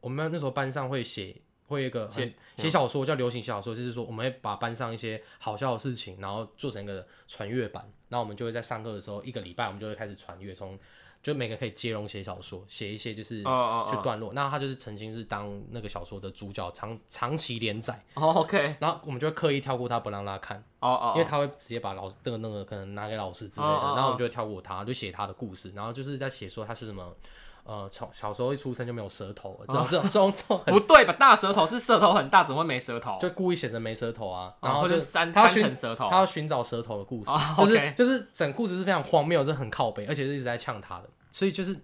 [0.00, 1.36] 我们那时候班上会写。
[1.70, 10.76] 会有一个很写写小说叫流行小说，就是说我们会把班上一些好笑的事情，然后做成一个传阅版，然后我们就会在上课的时候一个礼拜，我们就会开始传阅，从
[11.22, 14.32] 就每个可以接龙写小说，写一些就是哦哦哦去段落。
[14.32, 27.14] 那他就是曾经是当那个小说的主角，长长期连载，哦，OK，然后我们就会刻意跳过他，不让他看，哦哦，因为他会直接把老师那个那个可能拿给老师之类的，然后我们就会跳过他，就写他的故事，然后就是在写说他是什么。
[27.70, 31.12] 呃，从小时候一出生就没有舌头了，这种这种这种这种不对吧？
[31.12, 33.16] 大舌头是舌头很大，怎么会没舌头？
[33.20, 41.78] 就故意写成没舌头啊，然哦后就三三他寻舌头他要寻找舌头的故事哦，就是就是整故事是非常荒谬，这很靠北，而且是一直在呛他的，所以就是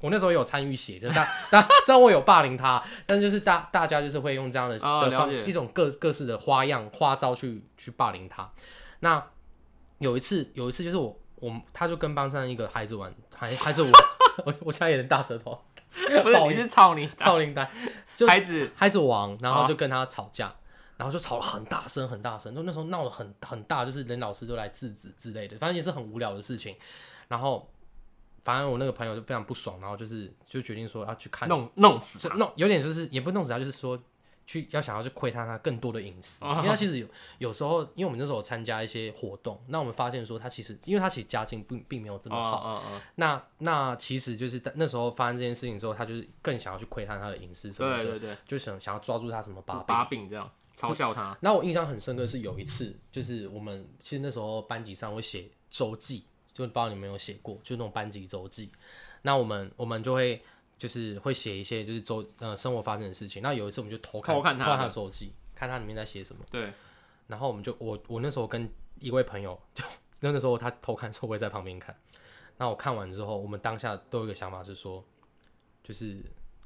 [0.00, 4.76] 我那时候有参与写，就是大大 知道我有霸凌他，但是就是大大家就是会用这样的
[5.46, 8.50] 一种各各式的花样花招去去霸凌他。
[9.00, 9.24] 那
[10.00, 13.92] 有一次有一次就是我我他就跟班上一个孩子玩，孩孩子玩，
[14.44, 15.60] 我 我现在有点大舌头，
[16.22, 17.68] 不是你是操你操林丹，
[18.16, 20.54] 就孩子孩子王，然哦后就跟他吵架，
[20.96, 26.76] 然后就吵了很大声很大声，就那时候闹得很很大，就是连老师都来制止之类的，反正也是很无聊的事情。
[27.28, 27.70] 然后
[28.42, 33.98] 反正我那个朋友就非常不爽，然后就是就决定说要去看，弄弄死他，弄有点就是也不弄死他，就是说。
[34.46, 36.54] 去要想要去窥探他更多的隐私，哦。
[36.56, 37.06] 因为他其实有
[37.38, 49.84] 有时候，因为我们那时候参加一些活动，那我们发现说他其实，因为他其实家境并并没有这么好，哦哦那那其实就是那时候发生这件事情之后，他就是更想要去窥探他的隐私什么的，对对对，就想想要抓住他什么把柄。
[49.86, 58.70] 把柄这样嘲笑他， 那我印象很深刻是有一次，就是我们其实那时候班级上会写周记，就不知道你们有没有写过，就那种班级周记。
[59.22, 60.42] 那我们我们就会
[60.78, 63.42] 就是会写一些就是周呃生活发生的事情。
[63.42, 64.64] 那有一次我们就偷看偷看他的。
[64.64, 66.44] 偷看他的周记，看他里面在写什么。
[66.50, 66.72] 对，
[67.26, 68.68] 然后我们就我我那时候跟
[68.98, 69.84] 一位朋友，就
[70.20, 71.96] 那那时候他偷看的时候，我也在旁边看。
[72.56, 75.04] 那我看完之后，我们当下都有一个想法是说，
[75.82, 76.24] 就是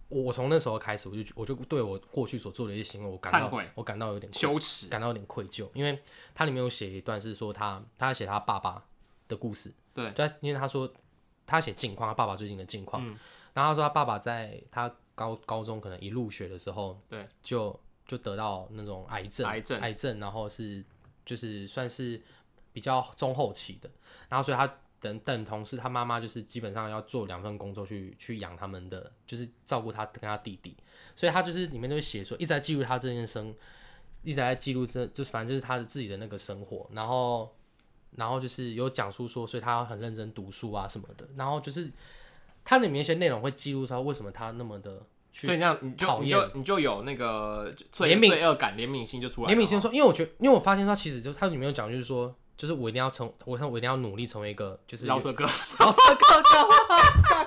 [0.09, 5.99] 我我从那时候开始，我就我就对我过去所做的一些行为，我感到我感到有点羞耻，感到有点愧疚，因为
[6.35, 8.85] 他里面有写一段是说他他写他爸爸
[9.29, 10.93] 的故事，对，就他因为他说
[11.47, 13.17] 他写近况，他爸爸最近的近况，嗯
[13.59, 19.81] 然后他说他爸爸在他高高中可能一入学的时候，对，就就得到那种癌症，癌症。
[19.81, 20.85] 癌症，然后是
[21.27, 22.23] 就是算是
[22.73, 23.91] 比较中后期的，
[24.29, 30.77] 然后所以他等等同事他妈妈就是基本上要做两份工作去去养他们的，就是照顾他跟他弟弟，
[31.17, 33.53] 所以他就是里面都会写说一直在记录他这件生，
[34.23, 37.53] 一直在记录这就反正就是他的自己的那个生活，然后
[38.13, 41.91] 然后就是有讲述说，所以他很认真读书啊什么的，然后就是
[42.69, 45.01] 它里面一些内容会记录说为什么他那么的
[45.33, 46.25] 去所以这样你就讨厌。
[46.25, 48.29] 你就你就有那个罪怜悯。
[48.29, 49.51] 罪恶感、怜悯心就出来。
[49.51, 55.51] 怜悯心说，因为我觉得，因为我发现他其实就他里面有讲，就是说，就是我一定要成，我看我一定要努力成为一个，就是饶舌歌，老
[55.91, 57.47] 师哥哥，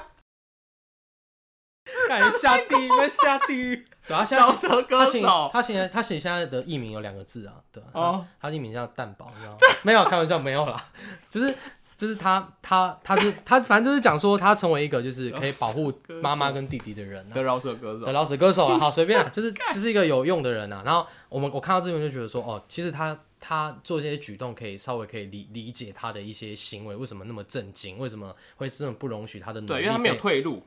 [2.07, 3.85] 感觉下地狱，被下地狱。
[4.07, 8.25] 对啊，现在饶舌他歌写手，他写他写现在的艺名有两个字啊，对啊，哦。
[8.39, 9.59] 他他艺名叫蛋宝，你知道吗？
[9.83, 10.83] 没有开玩笑，没有啦，
[11.29, 11.55] 就是
[12.01, 20.81] 就是他他他是他反正就是讲说他成为一个就是可以保护妈妈跟弟弟的人啊，的饶舌歌手，的饶舌歌手啊， 好随便啊，就是就是一个有用的人啊。
[20.83, 30.63] 然后我们我看到这边就觉得说，哦，其实他他做这些举动可以稍微可以理理解他的一些行为为什么那么震惊，为什么会这么不容许他的努力对，因为他没有退路，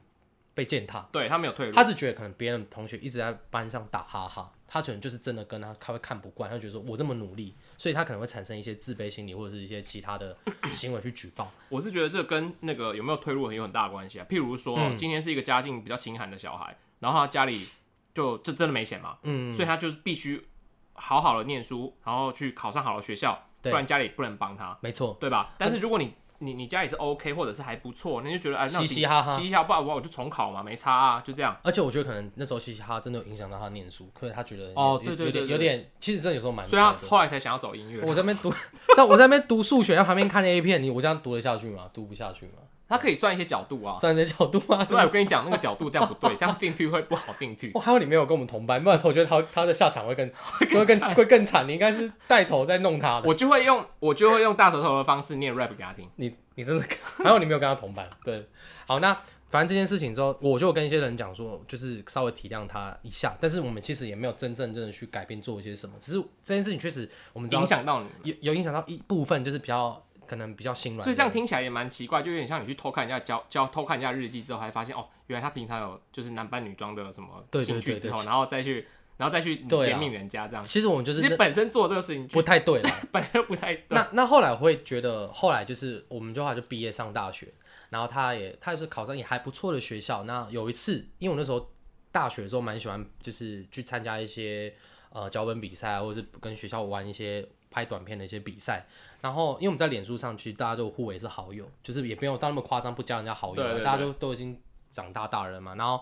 [0.54, 1.04] 被践踏。
[1.10, 10.36] 对他没有退路，他是觉得可能别人同学一直在班上打哈哈，他可能就是真的跟他他会看不惯，他觉得说我这么努力，所以他可能会产生一些自卑心理或者是一些其他的
[10.72, 11.52] 行为去举报。
[11.68, 14.26] 我是觉得这跟那个有没有退路很有很大的关系啊。
[14.28, 17.68] 譬如说，嗯今天是一个家境比较清寒的小孩，然后他家里
[18.14, 20.46] 就这真的没钱嘛，嗯，所以他就是必须
[20.94, 25.54] 好好的念书，然后去考上好的学校，不然家里不能帮他，没错，对吧？
[25.58, 31.56] 但是如果你你你家里是 OK 或者是还不错，那你就觉得哎，那嘻嘻哈哈嘻嘻哈哈，不然我我就重考嘛，没差啊，就这样。
[31.62, 36.92] 而且我觉得可能那时候嘻嘻哈哈真的有影响到他念书，可是他觉得哦对对对有点，其实真的有时候蛮所以他。
[36.92, 38.02] 后来才想要走音乐。
[38.04, 38.52] 我在那边读，
[38.96, 41.88] 在我在那边读数学，在旁边看 A 片，你我这样读得下去吗？
[41.92, 42.62] 读不下去吗？
[42.94, 43.98] 他可以算一些角度啊。
[43.98, 44.84] 算一些角度吗？
[44.84, 47.72] 对，我跟你讲，那个角度这样不对， 这样定句会不好定句。
[47.74, 50.30] 我还有你没有跟我们同班，不然我觉得他他的下场会更
[50.70, 51.68] 会更会更惨。
[51.68, 53.28] 你应该是带头在弄他的。
[53.28, 56.08] 我就会用我就会用大舌头的方式念 rap 给他听。
[56.16, 56.86] 你你真是，
[57.24, 58.08] 还有你没有跟他同班。
[58.24, 58.46] 对，
[58.86, 59.12] 好，那
[59.50, 68.08] 反正这件事情之后，我就跟一些人讲说，就是稍微体谅他一下，但是我们其实也没有真正真的去改变做一些什么，只是这件事情确实我们影响到你。
[68.30, 80.64] 有有影响到一部分，就是比较可能比较心软，所以这样听起来也蛮奇怪，就有点像你去偷看人家交交偷看人家日记之后，还发现哦，原来他平常有就是男扮女装的什么兴趣之后，然后再去然后再去怜悯人家这样。
[80.64, 82.90] 其实我们就是你本身做这个事情不太对了。
[83.12, 83.84] 本身不太对。
[83.90, 87.46] 那那后来我会觉得，后来就是我们就后来就毕业上大学，
[87.90, 90.24] 然后他也他也是考上也还不错的学校。
[90.24, 91.70] 那有一次，因为我那时候
[92.10, 94.74] 大学的时候蛮喜欢，就是去参加一些
[95.10, 98.86] 呃脚本比赛啊，或者是跟学校玩一些拍短片的一些比赛。
[99.20, 104.56] 然后因为我们在脸书上去，大家都互为是好友，就是也没有到那么夸张，不加人家好友大家都都已经
[104.90, 105.74] 长大大人嘛。
[105.74, 106.00] 然后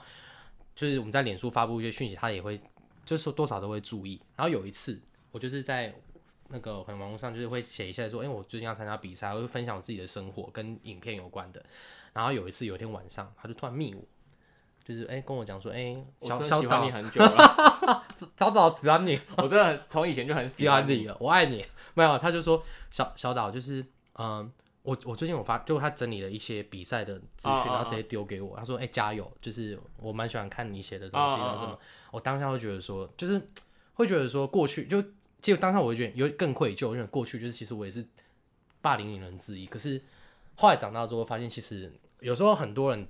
[0.75, 2.61] 就是我们在脸书发布一些讯息，他也会
[3.07, 4.21] 就是说多少都会注意。
[4.37, 5.01] 然后有一次，
[5.31, 5.95] 我就是在
[6.49, 11.65] 那个可能网络上就是会写一下说，哎、我最近要参加比赛，我会分享我自己的生活跟影片有关的。
[12.13, 14.03] 然后有一次有一天晚上，他就突然密我，
[14.85, 18.05] 就是哎、跟我讲说，哎、小小岛喜欢你很久了，
[18.39, 21.65] 小岛喜欢你， 我真的从以前就很喜欢你了，我爱你。
[21.95, 23.85] 没有，他就说小小岛就是
[24.19, 24.51] 嗯。
[24.85, 28.57] 我我最近我发，就他整理了一些比赛的资讯，然后直接丢给我。
[28.57, 29.31] 他说：“哎、加油！
[29.41, 31.71] 就是我蛮喜欢看你写的东西，然后什么。
[31.71, 31.79] 哦
[32.11, 33.41] 我当下会觉得说，就是
[33.95, 35.01] 会觉得说过去就，
[35.41, 38.05] 就当下我会觉得有更愧疚，因为过去就是其实我也是
[38.81, 39.67] 霸凌人之一。
[39.67, 40.03] 可是
[40.57, 43.07] 后来长大之后，发现其实有时候很多人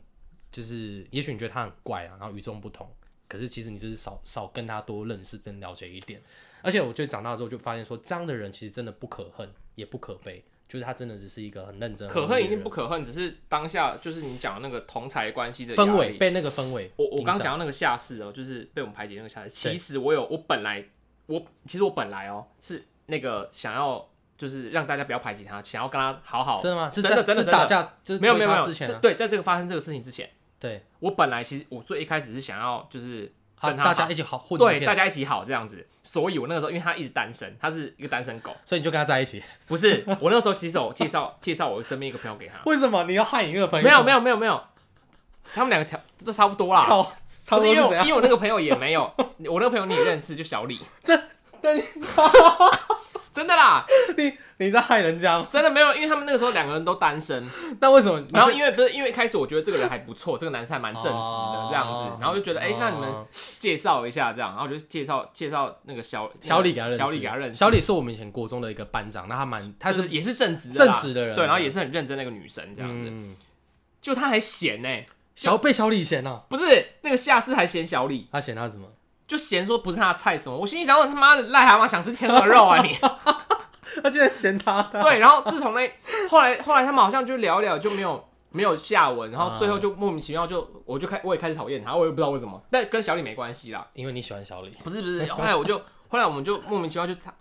[0.53, 2.89] 就是，也许你觉得他很怪啊，然后与众不同，
[3.27, 6.21] 可是其实你就是少少跟他多认识跟了解一点。
[6.61, 16.93] 而且我觉得长大之后就发现说，这样的人其实真的不可恨，也不可悲，就是他真的只是一个很认真、可恨一定不可可恨，只是当下就是你讲的那个同才关系的氛围被那个氛围。
[16.97, 19.51] 我我刚讲到那个下士哦，就是被我们排挤那个下士。
[19.51, 20.85] 其实我有，我本来
[21.27, 26.61] 我其实我本来哦是那个想要就是让大家不要排挤他，想要跟他好好。
[26.61, 26.89] 真的吗？
[26.89, 30.31] 是真在的真的真的打架，就是没有没有没有，之前啊，对，在这个发生这个事情之前，
[30.63, 39.43] 对，我本来其实我最一开始是想要就是跟他大家一起好混对大家一起好这样子，所以我那个时候因为他一直单身，他是一个单身狗，所以你就跟他在一起。
[39.67, 43.85] 不是我那时候其实我介绍介绍我身边一个朋友给他，为什么你要害你那个朋友？
[43.85, 44.63] 没有没有没有没有，
[45.45, 46.85] 他们两个条都差不多啦。
[46.87, 47.97] 靠，差不是因为？
[48.03, 50.81] 因为我那个朋友也没有，我那个朋友你也认识，就小李。
[51.03, 51.21] 这
[51.61, 51.83] 那你
[53.33, 53.85] 真的啦，
[54.16, 55.47] 你你在害人家吗？
[55.51, 57.49] 真的没有，因为他们那个时候两个人都单身，
[57.80, 58.22] 那为什么？
[58.33, 61.66] 然后因为不是因为一开始我觉得这个人还不错，这个男生还蛮正直的哦。
[61.70, 63.26] 这样子，然后就觉得哎、那你们哦。
[63.59, 73.35] 介绍一下这样，然后就介绍介绍那个小小李给他认识，小李给他认识，小李是我们以前国中的一个班长，那他蛮他是是也是正直的正直的人对，然后也是很认真那个女生这样子，嗯，
[74.01, 74.89] 就他还嫌呢、
[75.35, 78.87] 小被小李嫌呢，不是那个下次还嫌小李，他嫌他什么？
[79.33, 82.95] 就嫌说不是他的菜什么，我心里想说他妈的癞蛤蟆想吃天鹅肉啊你。
[84.03, 85.93] 他居然嫌他的，对，然后自从那
[86.28, 95.78] 后来后来他们好像就聊一聊就没有没有下文，然后最后就莫名其妙就我就开我也开始讨厌他，我也不知道为什么，但跟小李没关系啦，因为你喜欢小李，不是不是，后来我就
[96.09, 97.35] 后来我们就莫名其妙就差，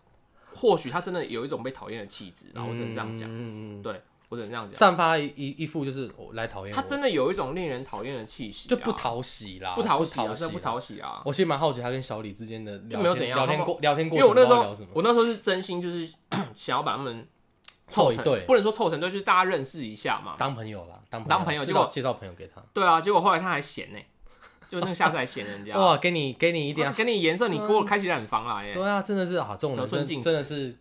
[0.53, 4.01] 或许他真的有一种被讨厌的气质，然后我只能这样讲，嗯嗯嗯，对
[4.31, 10.33] 我只能这样讲，散发一一一副就是我来讨厌我，他真的有一种令人讨厌的气息啊，就不讨喜啦，不讨喜啊，讨喜啦。
[10.33, 11.21] 真的不讨喜啊。
[11.25, 16.07] 我其实蛮好奇他跟小李之间的聊天就没有怎样聊天过聊天过因为我那时候我那时候是真心就是
[16.55, 17.27] 想要把他们
[17.89, 18.45] 成凑一对。
[18.45, 20.35] 不能说凑成队，就是大家认识一下嘛。
[20.37, 23.99] 当朋友啦，当当朋友结果介绍介绍朋友给他，对啊，结果后来他还嫌呢、
[24.69, 25.75] 就那个下次还嫌人家。
[25.77, 28.73] 哇，给你给你一点，给你颜色，你给我开启染房来耶！
[28.73, 30.23] 对啊，真的是啊，这种人真进尺。
[30.23, 30.77] 真的是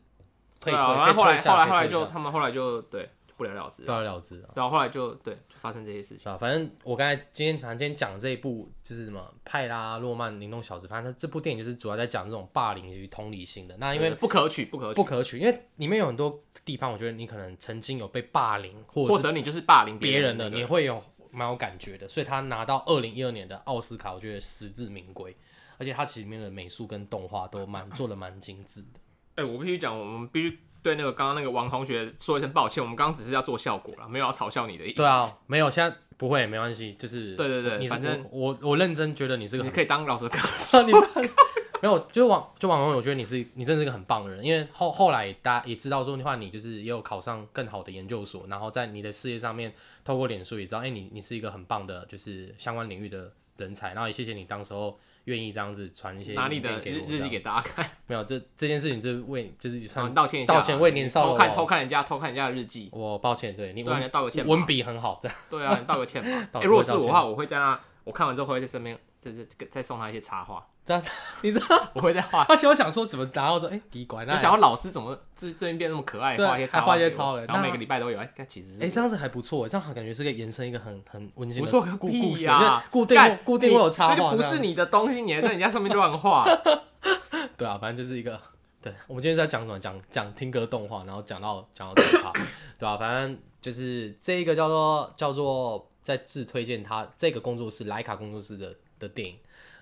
[0.61, 3.11] 退退，啊，然后后来退下后来后来就他们后来就对
[3.41, 4.51] 不了了之不，了了之啊。
[4.55, 6.30] 然后后来就对就发生这些事情。
[6.30, 6.36] 啊？
[6.36, 13.74] 反正我刚才今天常今天讲这一部就是什么派拉、诺曼、灵动小子，反正这部电影就是主要在讲这种霸凌与同理心的。
[13.78, 22.07] 那因为不可取，不可取，不可取，因为里面有很多地方，我觉得你可能曾经有被霸凌，或者或者你就是霸凌别人的，的，你会有蛮有感觉的。
[22.07, 25.34] 所以他拿到二零一二年的奥斯卡，我觉得实至名归。
[25.78, 29.01] 而且他其实里面的美术跟动画都蛮做的蛮精致的。
[29.36, 34.97] 哎，我必须讲，我们必须对那个刚刚那个王同学说一声抱歉，我们刚刚只是要做效果了，没有要嘲笑你的意思。
[34.97, 40.83] 对啊，没有，现在不会，没关系，就是对对对你反正我我我认真觉得你是个你可以当老师的歌手。
[40.87, 40.93] 你
[41.83, 49.72] 没有，就是王就王宏，我觉得你是你真的是个很棒的人，因为后后来大家也知道说，的话你就是也有考上更好的研究所，然后在你的事业上面，
[50.05, 54.99] 透过脸书也知道，哎、你你是一个很棒的，就是相关领域的人才，然后也谢谢你当时候
[55.31, 59.81] 愿意这样子传一些哪里的日日记给大家看， 没有这这件事情就是为就是
[60.14, 64.47] 道歉一下啊，道歉为年少偷看偷看人家偷看人家的日记，我抱歉，对你对啊，你文道个歉。
[64.47, 66.49] 文笔很好，这样对啊，你道个歉吧。
[66.61, 71.10] 哎，如果是我的话，我会在那，我看完之后会在身边再再再再送他一些插画，这样子，
[71.42, 72.44] 你知道，我会再画。
[72.44, 78.18] 他想想说怎么拿到说，哎，奇怪，那我想要老师怎么最最近变那么可爱，对画一些插画一些插画然后每那个礼拜都有。
[78.18, 82.34] 哎，但其实是哎，这样子还不错，这样感觉是可以延伸一个很很温馨的不错个故故！
[82.90, 86.44] 固定固定会有插画，那就不是你的东西，你还在人家上面乱画。
[87.56, 88.40] 对啊，反正就是一个，
[88.82, 89.78] 对我们今天在讲什么？
[89.78, 92.32] 讲讲听歌动画，然后讲到讲到这一趴，
[92.78, 99.36] 对吧、反正就是这一个叫做叫做在自推荐他这个工作室莱卡工作室的的电影，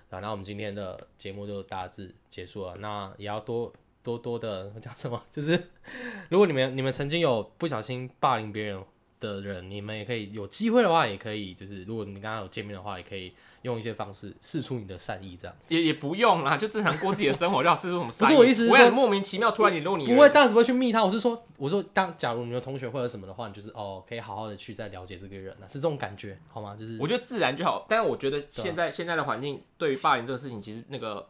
[0.09, 5.21] 啊，那我们今天的节目就大致结束了，那也要多多多的 讲什么？
[5.31, 5.69] 就是
[6.29, 8.83] 如果你们你们曾经有不小心霸凌别人
[9.19, 15.55] 的人，你们也可以有机会的话，也可以就是如果你刚刚有见面的话，也可以用一些方式试出你的善意，这样。
[15.67, 18.31] 也也不用啦，就正常过自己的生活，就好试出什么善意。
[18.31, 21.03] 不是我意思是我也说莫名其妙突然联络你，不会，当然不会去密他。
[21.03, 26.77] 我是说，我说当假如你的同学或者什么的话，你就是哦，可以好好的去再了解这个人啊，是这种感觉，好吗？
[26.79, 27.85] 就是我觉得自然就好。
[27.89, 31.27] 但是我觉得现在现在的环境对于霸凌这个事情，其实那个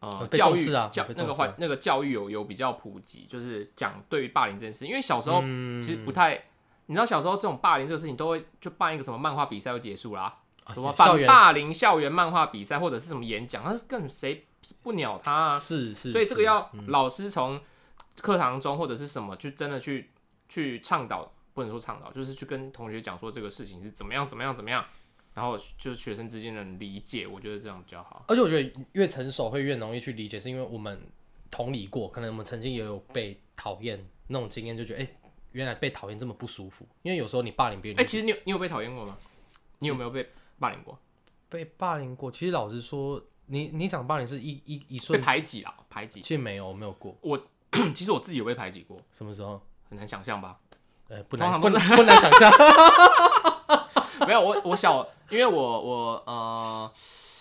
[0.00, 6.42] 呃教育啊教那个环那个教育有有比较普及，就是讲对于霸凌这件事，因为小时候嗯其实不太。
[6.86, 10.38] 你知道小时候这种霸凌这个事情，都会就办一个什么漫画比赛就结束啦、
[10.74, 14.46] 什么反霸凌校园漫画比赛，或者是什么演讲，那是更谁
[14.82, 15.58] 不鸟他啊？
[15.58, 17.60] 是是，所以这个是要老师从
[18.20, 20.10] 课堂中或者是什么，去真的去
[20.48, 24.84] 去倡导，不能说倡导，就是去跟同学讲说这个事情是怎么样怎么样怎么样，
[25.34, 28.24] 然后就是学生之间的理解，我觉得这样比较好。
[28.28, 31.00] 而且我觉得越成熟会越容易去理解，是因为我们
[31.50, 35.08] 同理过，可能我们曾经也有被讨厌那种经验，就觉得哎、
[35.56, 36.86] 原来被讨厌这么不舒服。
[37.02, 39.16] 因为有时候你霸凌别人，哎、其实你有你有被讨厌过吗？
[39.78, 40.28] 你有没有被
[40.58, 40.98] 霸凌过？
[41.48, 46.20] 被霸凌过，其实老实说，你你讲霸凌是一一一被，排挤啦，排挤。
[46.20, 47.40] 其实没有，我没有过，我
[47.94, 49.60] 其实我自己有被排挤过，什么时候？
[49.88, 50.58] 很难想象吧？
[51.08, 52.52] 呃，不难不不难想象。
[54.26, 56.92] 没有，我我小，因为我我呃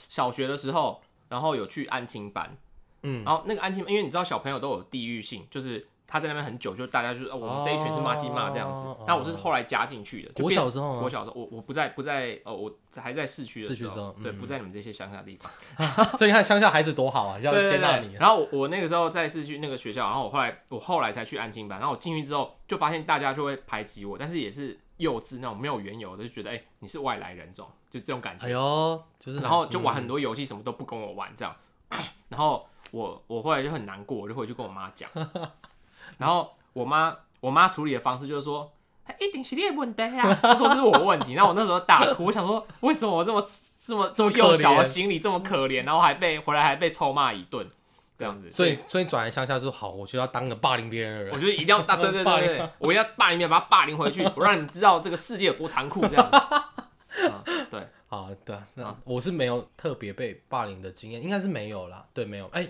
[0.07, 2.55] 小学的时候，然后有去安亲班，
[3.01, 9.03] 嗯，然后那个安亲班，因为你知道小朋友都有地域性，就是他在那边很久，就大家就是、哦、我们这一群是骂鸡骂这样子哦。
[9.07, 15.51] 那、我是后来加进去的，我小时候我小的时候，我我不在不在哦我还在市区的时候，对，不在你们这些乡下地方。
[16.17, 18.13] 所以你看乡下孩子多好啊，要 接纳你。
[18.13, 28.49] 然后我我那个时候在市区那个学校，然后我后来我后来才去安亲班，然后我进去之后就发现大家就会排挤我，但是也是幼稚那种没有缘由的，就觉得哎、你是外来人种，就这种感觉哎。
[28.51, 31.55] 呦，就是然后就玩嗯很多游戏，什么都不跟我玩这样。
[32.29, 35.09] 然后我我后来就很难过，我就回去跟我妈讲。
[36.17, 38.71] 然后我妈我妈处理的方式就是说，
[39.05, 41.33] 哎一定是你的问题啊，她说这是我问题。
[41.33, 43.43] 然后我那时候大哭，我想说为什么我这么
[43.85, 47.69] 这么这么幼小的心理这么可怜，然后还被回来还被臭骂一顿
[48.17, 48.51] 这样子。
[48.51, 51.39] 所以所以你转来乡下就好，我就要当个霸凌别人的人我。
[51.39, 56.37] 觉得一定要当对对 霸凌对对，我一定要霸凌别人，把他霸凌回去，我让你们知道这个世界有多残酷这样子。
[56.37, 56.71] 啊
[57.71, 57.79] 对，
[58.09, 62.05] 啊，对啊，那啊我是没有特别被霸凌的经验，应该是没有啦。
[62.13, 62.47] 对，没有。
[62.47, 62.67] 哎、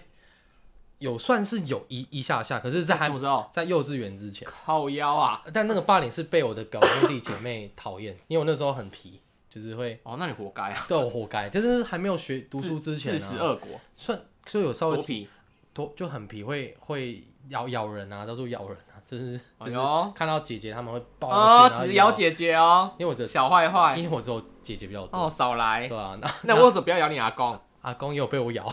[1.05, 3.47] 有算是有一一下下，可是在还什么时候？
[3.51, 5.43] 在幼稚园之前，靠腰啊！
[5.53, 10.85] 但那个霸凌是被我的表兄弟姐妹讨厌，因为我那时候很皮，就是会哦，那你活该啊！
[10.87, 15.29] 对我活该，就是还没有学读书之前啊，四十二国算就有稍微多皮，
[15.73, 25.87] 多就很皮，会会咬咬人啊，到处咬人啊，就是就是哎呦看到姐姐他们会抱哦，只咬，姐姐哦，因为我的小坏坏因为我只有姐姐比较多，哦，少来。
[25.87, 27.59] 对啊，那那我为什么不要咬你阿公？
[27.85, 28.67] 阿公也有被我咬，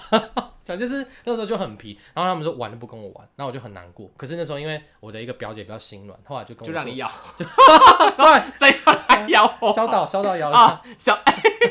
[0.65, 4.11] 讲就是那时候就很皮，然后他们说玩都不跟我玩，然后我就很难过。
[4.17, 7.47] 可是那时候因为我的一个表姐比较心软，后来就跟我就让你咬，对，
[8.57, 10.83] 再要来咬我小岛小岛咬了，啊！
[10.99, 11.19] 小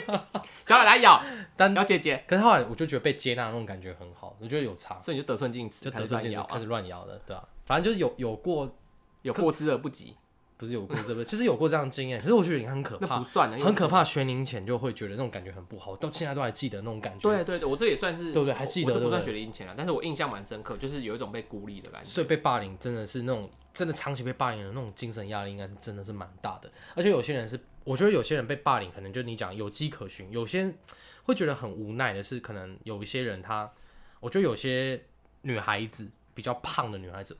[0.67, 1.19] 小奶来咬，
[1.57, 8.69] 但咬姐姐，可是后来我就觉得被接纳那种感觉很好，我觉得有差，所以你就得寸进尺，就开得寸进尺，开始乱咬了，对吧、反正就是有有过，
[9.23, 10.15] 有过之而不及，
[10.62, 12.22] 不是有过这个， 就是有过这样的经验。
[12.22, 13.88] 可是我觉得你很可怕那不，算的，很可。
[13.88, 14.01] 怕。
[14.03, 17.30] 学龄前就会觉得那种感觉很不好，到现在都还记得那种感觉。
[17.30, 22.09] 对对对，我这也算是对不对还记得我这不算学龄前啊，但是我印象蛮深刻，就是有一种被孤立的感觉。
[22.09, 26.72] 所以被霸凌真的是那种真的长期被霸凌的那种精神压力，应该是真的是蛮大的。
[26.95, 30.74] 而且有些人是，我觉得有些人被霸凌，可能就你讲有迹可循；有些
[31.24, 33.72] 会觉得很无奈的是，可能有一些人他，
[34.20, 35.01] 我觉得有些
[35.41, 37.38] 女孩子比较胖的女孩子，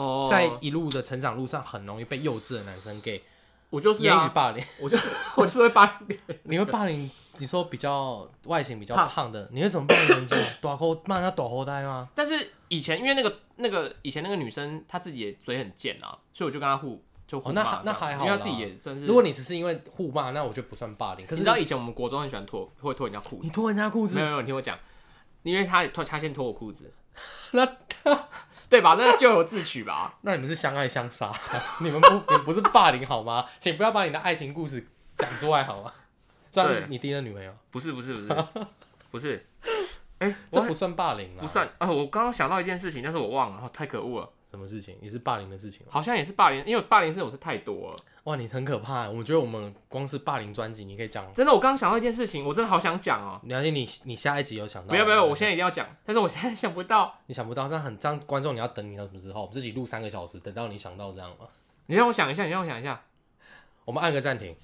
[0.00, 3.22] 哦，在一路的成长路上，很容易被幼稚的男生给
[3.68, 4.64] 我就是言语啊，霸凌。
[4.80, 4.96] 我就
[5.36, 6.38] 我就是会霸凌别人。
[6.44, 7.10] 你会霸凌？
[7.38, 10.36] 你说比较外形比较胖胖的，你会怎么霸凌人家？
[10.60, 12.08] 短后骂人家短后呆吗？
[12.14, 19.06] 但是以前因为那个那个以前那个女生她自己也嘴很贱啊，所以我就跟她互就互哦那骂这样那还好因为她自己也算是。
[19.06, 21.24] 如果你只是因为互骂，那我就不算霸凌。
[21.24, 24.76] 可是你知道以前我们国中很喜欢脱会脱人家裤子，你脱人家裤子没有，没有，你听我讲，
[25.42, 26.92] 因为她脱她先脱我裤子，
[27.52, 27.64] 那
[28.70, 28.94] 对吧？
[28.96, 30.16] 那咎由自取吧。
[30.22, 31.30] 那你们是相爱相杀，
[31.80, 33.44] 你们不你们不是霸凌好吗？
[33.58, 35.92] 请不要把你的爱情故事讲出来好吗？
[36.52, 38.44] 虽然是你第一任女朋友，不是不是不 是，
[39.10, 39.46] 不是，
[40.18, 45.92] 哎、这不算霸凌啊，不算啊、我刚刚想到一件事情，但是我忘了，哦太可恶了，什么事情，也是霸凌的事情吗。
[45.92, 47.96] 好像也是霸凌，因为霸凌这种事太多了。
[48.30, 49.10] 哇，你很可怕。
[49.10, 51.26] 我觉得我们光是霸凌专辑，你可以讲。
[51.34, 53.40] 真的，我刚刚想到一件事情，我真的好想讲哦。
[53.42, 54.92] 梁静，你你下一集有想到吗？
[54.92, 57.12] 没有没有，我现在一定要讲，但是我现在想不到。
[57.26, 59.40] 你想不到，那很这样，观众你要等你到什么时候？
[59.40, 61.46] 我们自己录三个小时，等到你想到这样吗？
[61.86, 63.02] 你让我想一下，你让我想一下。
[63.84, 64.54] 我们按个暂停，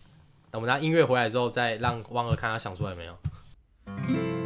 [0.52, 4.45] 等我们拿音乐回来之后，再让汪哥看他想出来没有。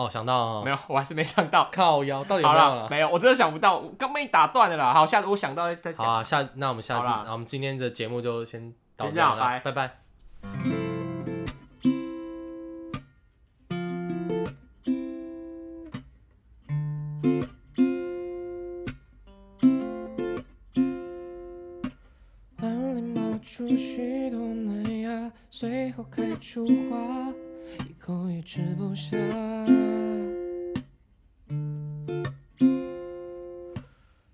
[0.00, 1.68] 哦，想到有，没有，我还是没想到。
[1.72, 2.82] 靠腰，到底有好没有了，？
[2.82, 4.94] 了没有，我真的想不到，我刚被你打断了啦。
[4.94, 6.06] 好，下次我想到再再讲。
[6.06, 9.98] 好啊，下那我们下次，那我们今天的节目就先到先这样了，拜拜。
[22.62, 27.32] 碗里冒出许多嫩芽，随后开出花，
[28.00, 29.14] 一口也吃不下。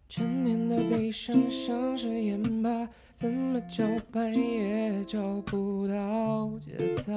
[0.08, 7.12] 陈年的悲伤像是盐巴，怎么搅拌也找不到解答。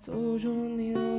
[0.00, 1.09] 走出你的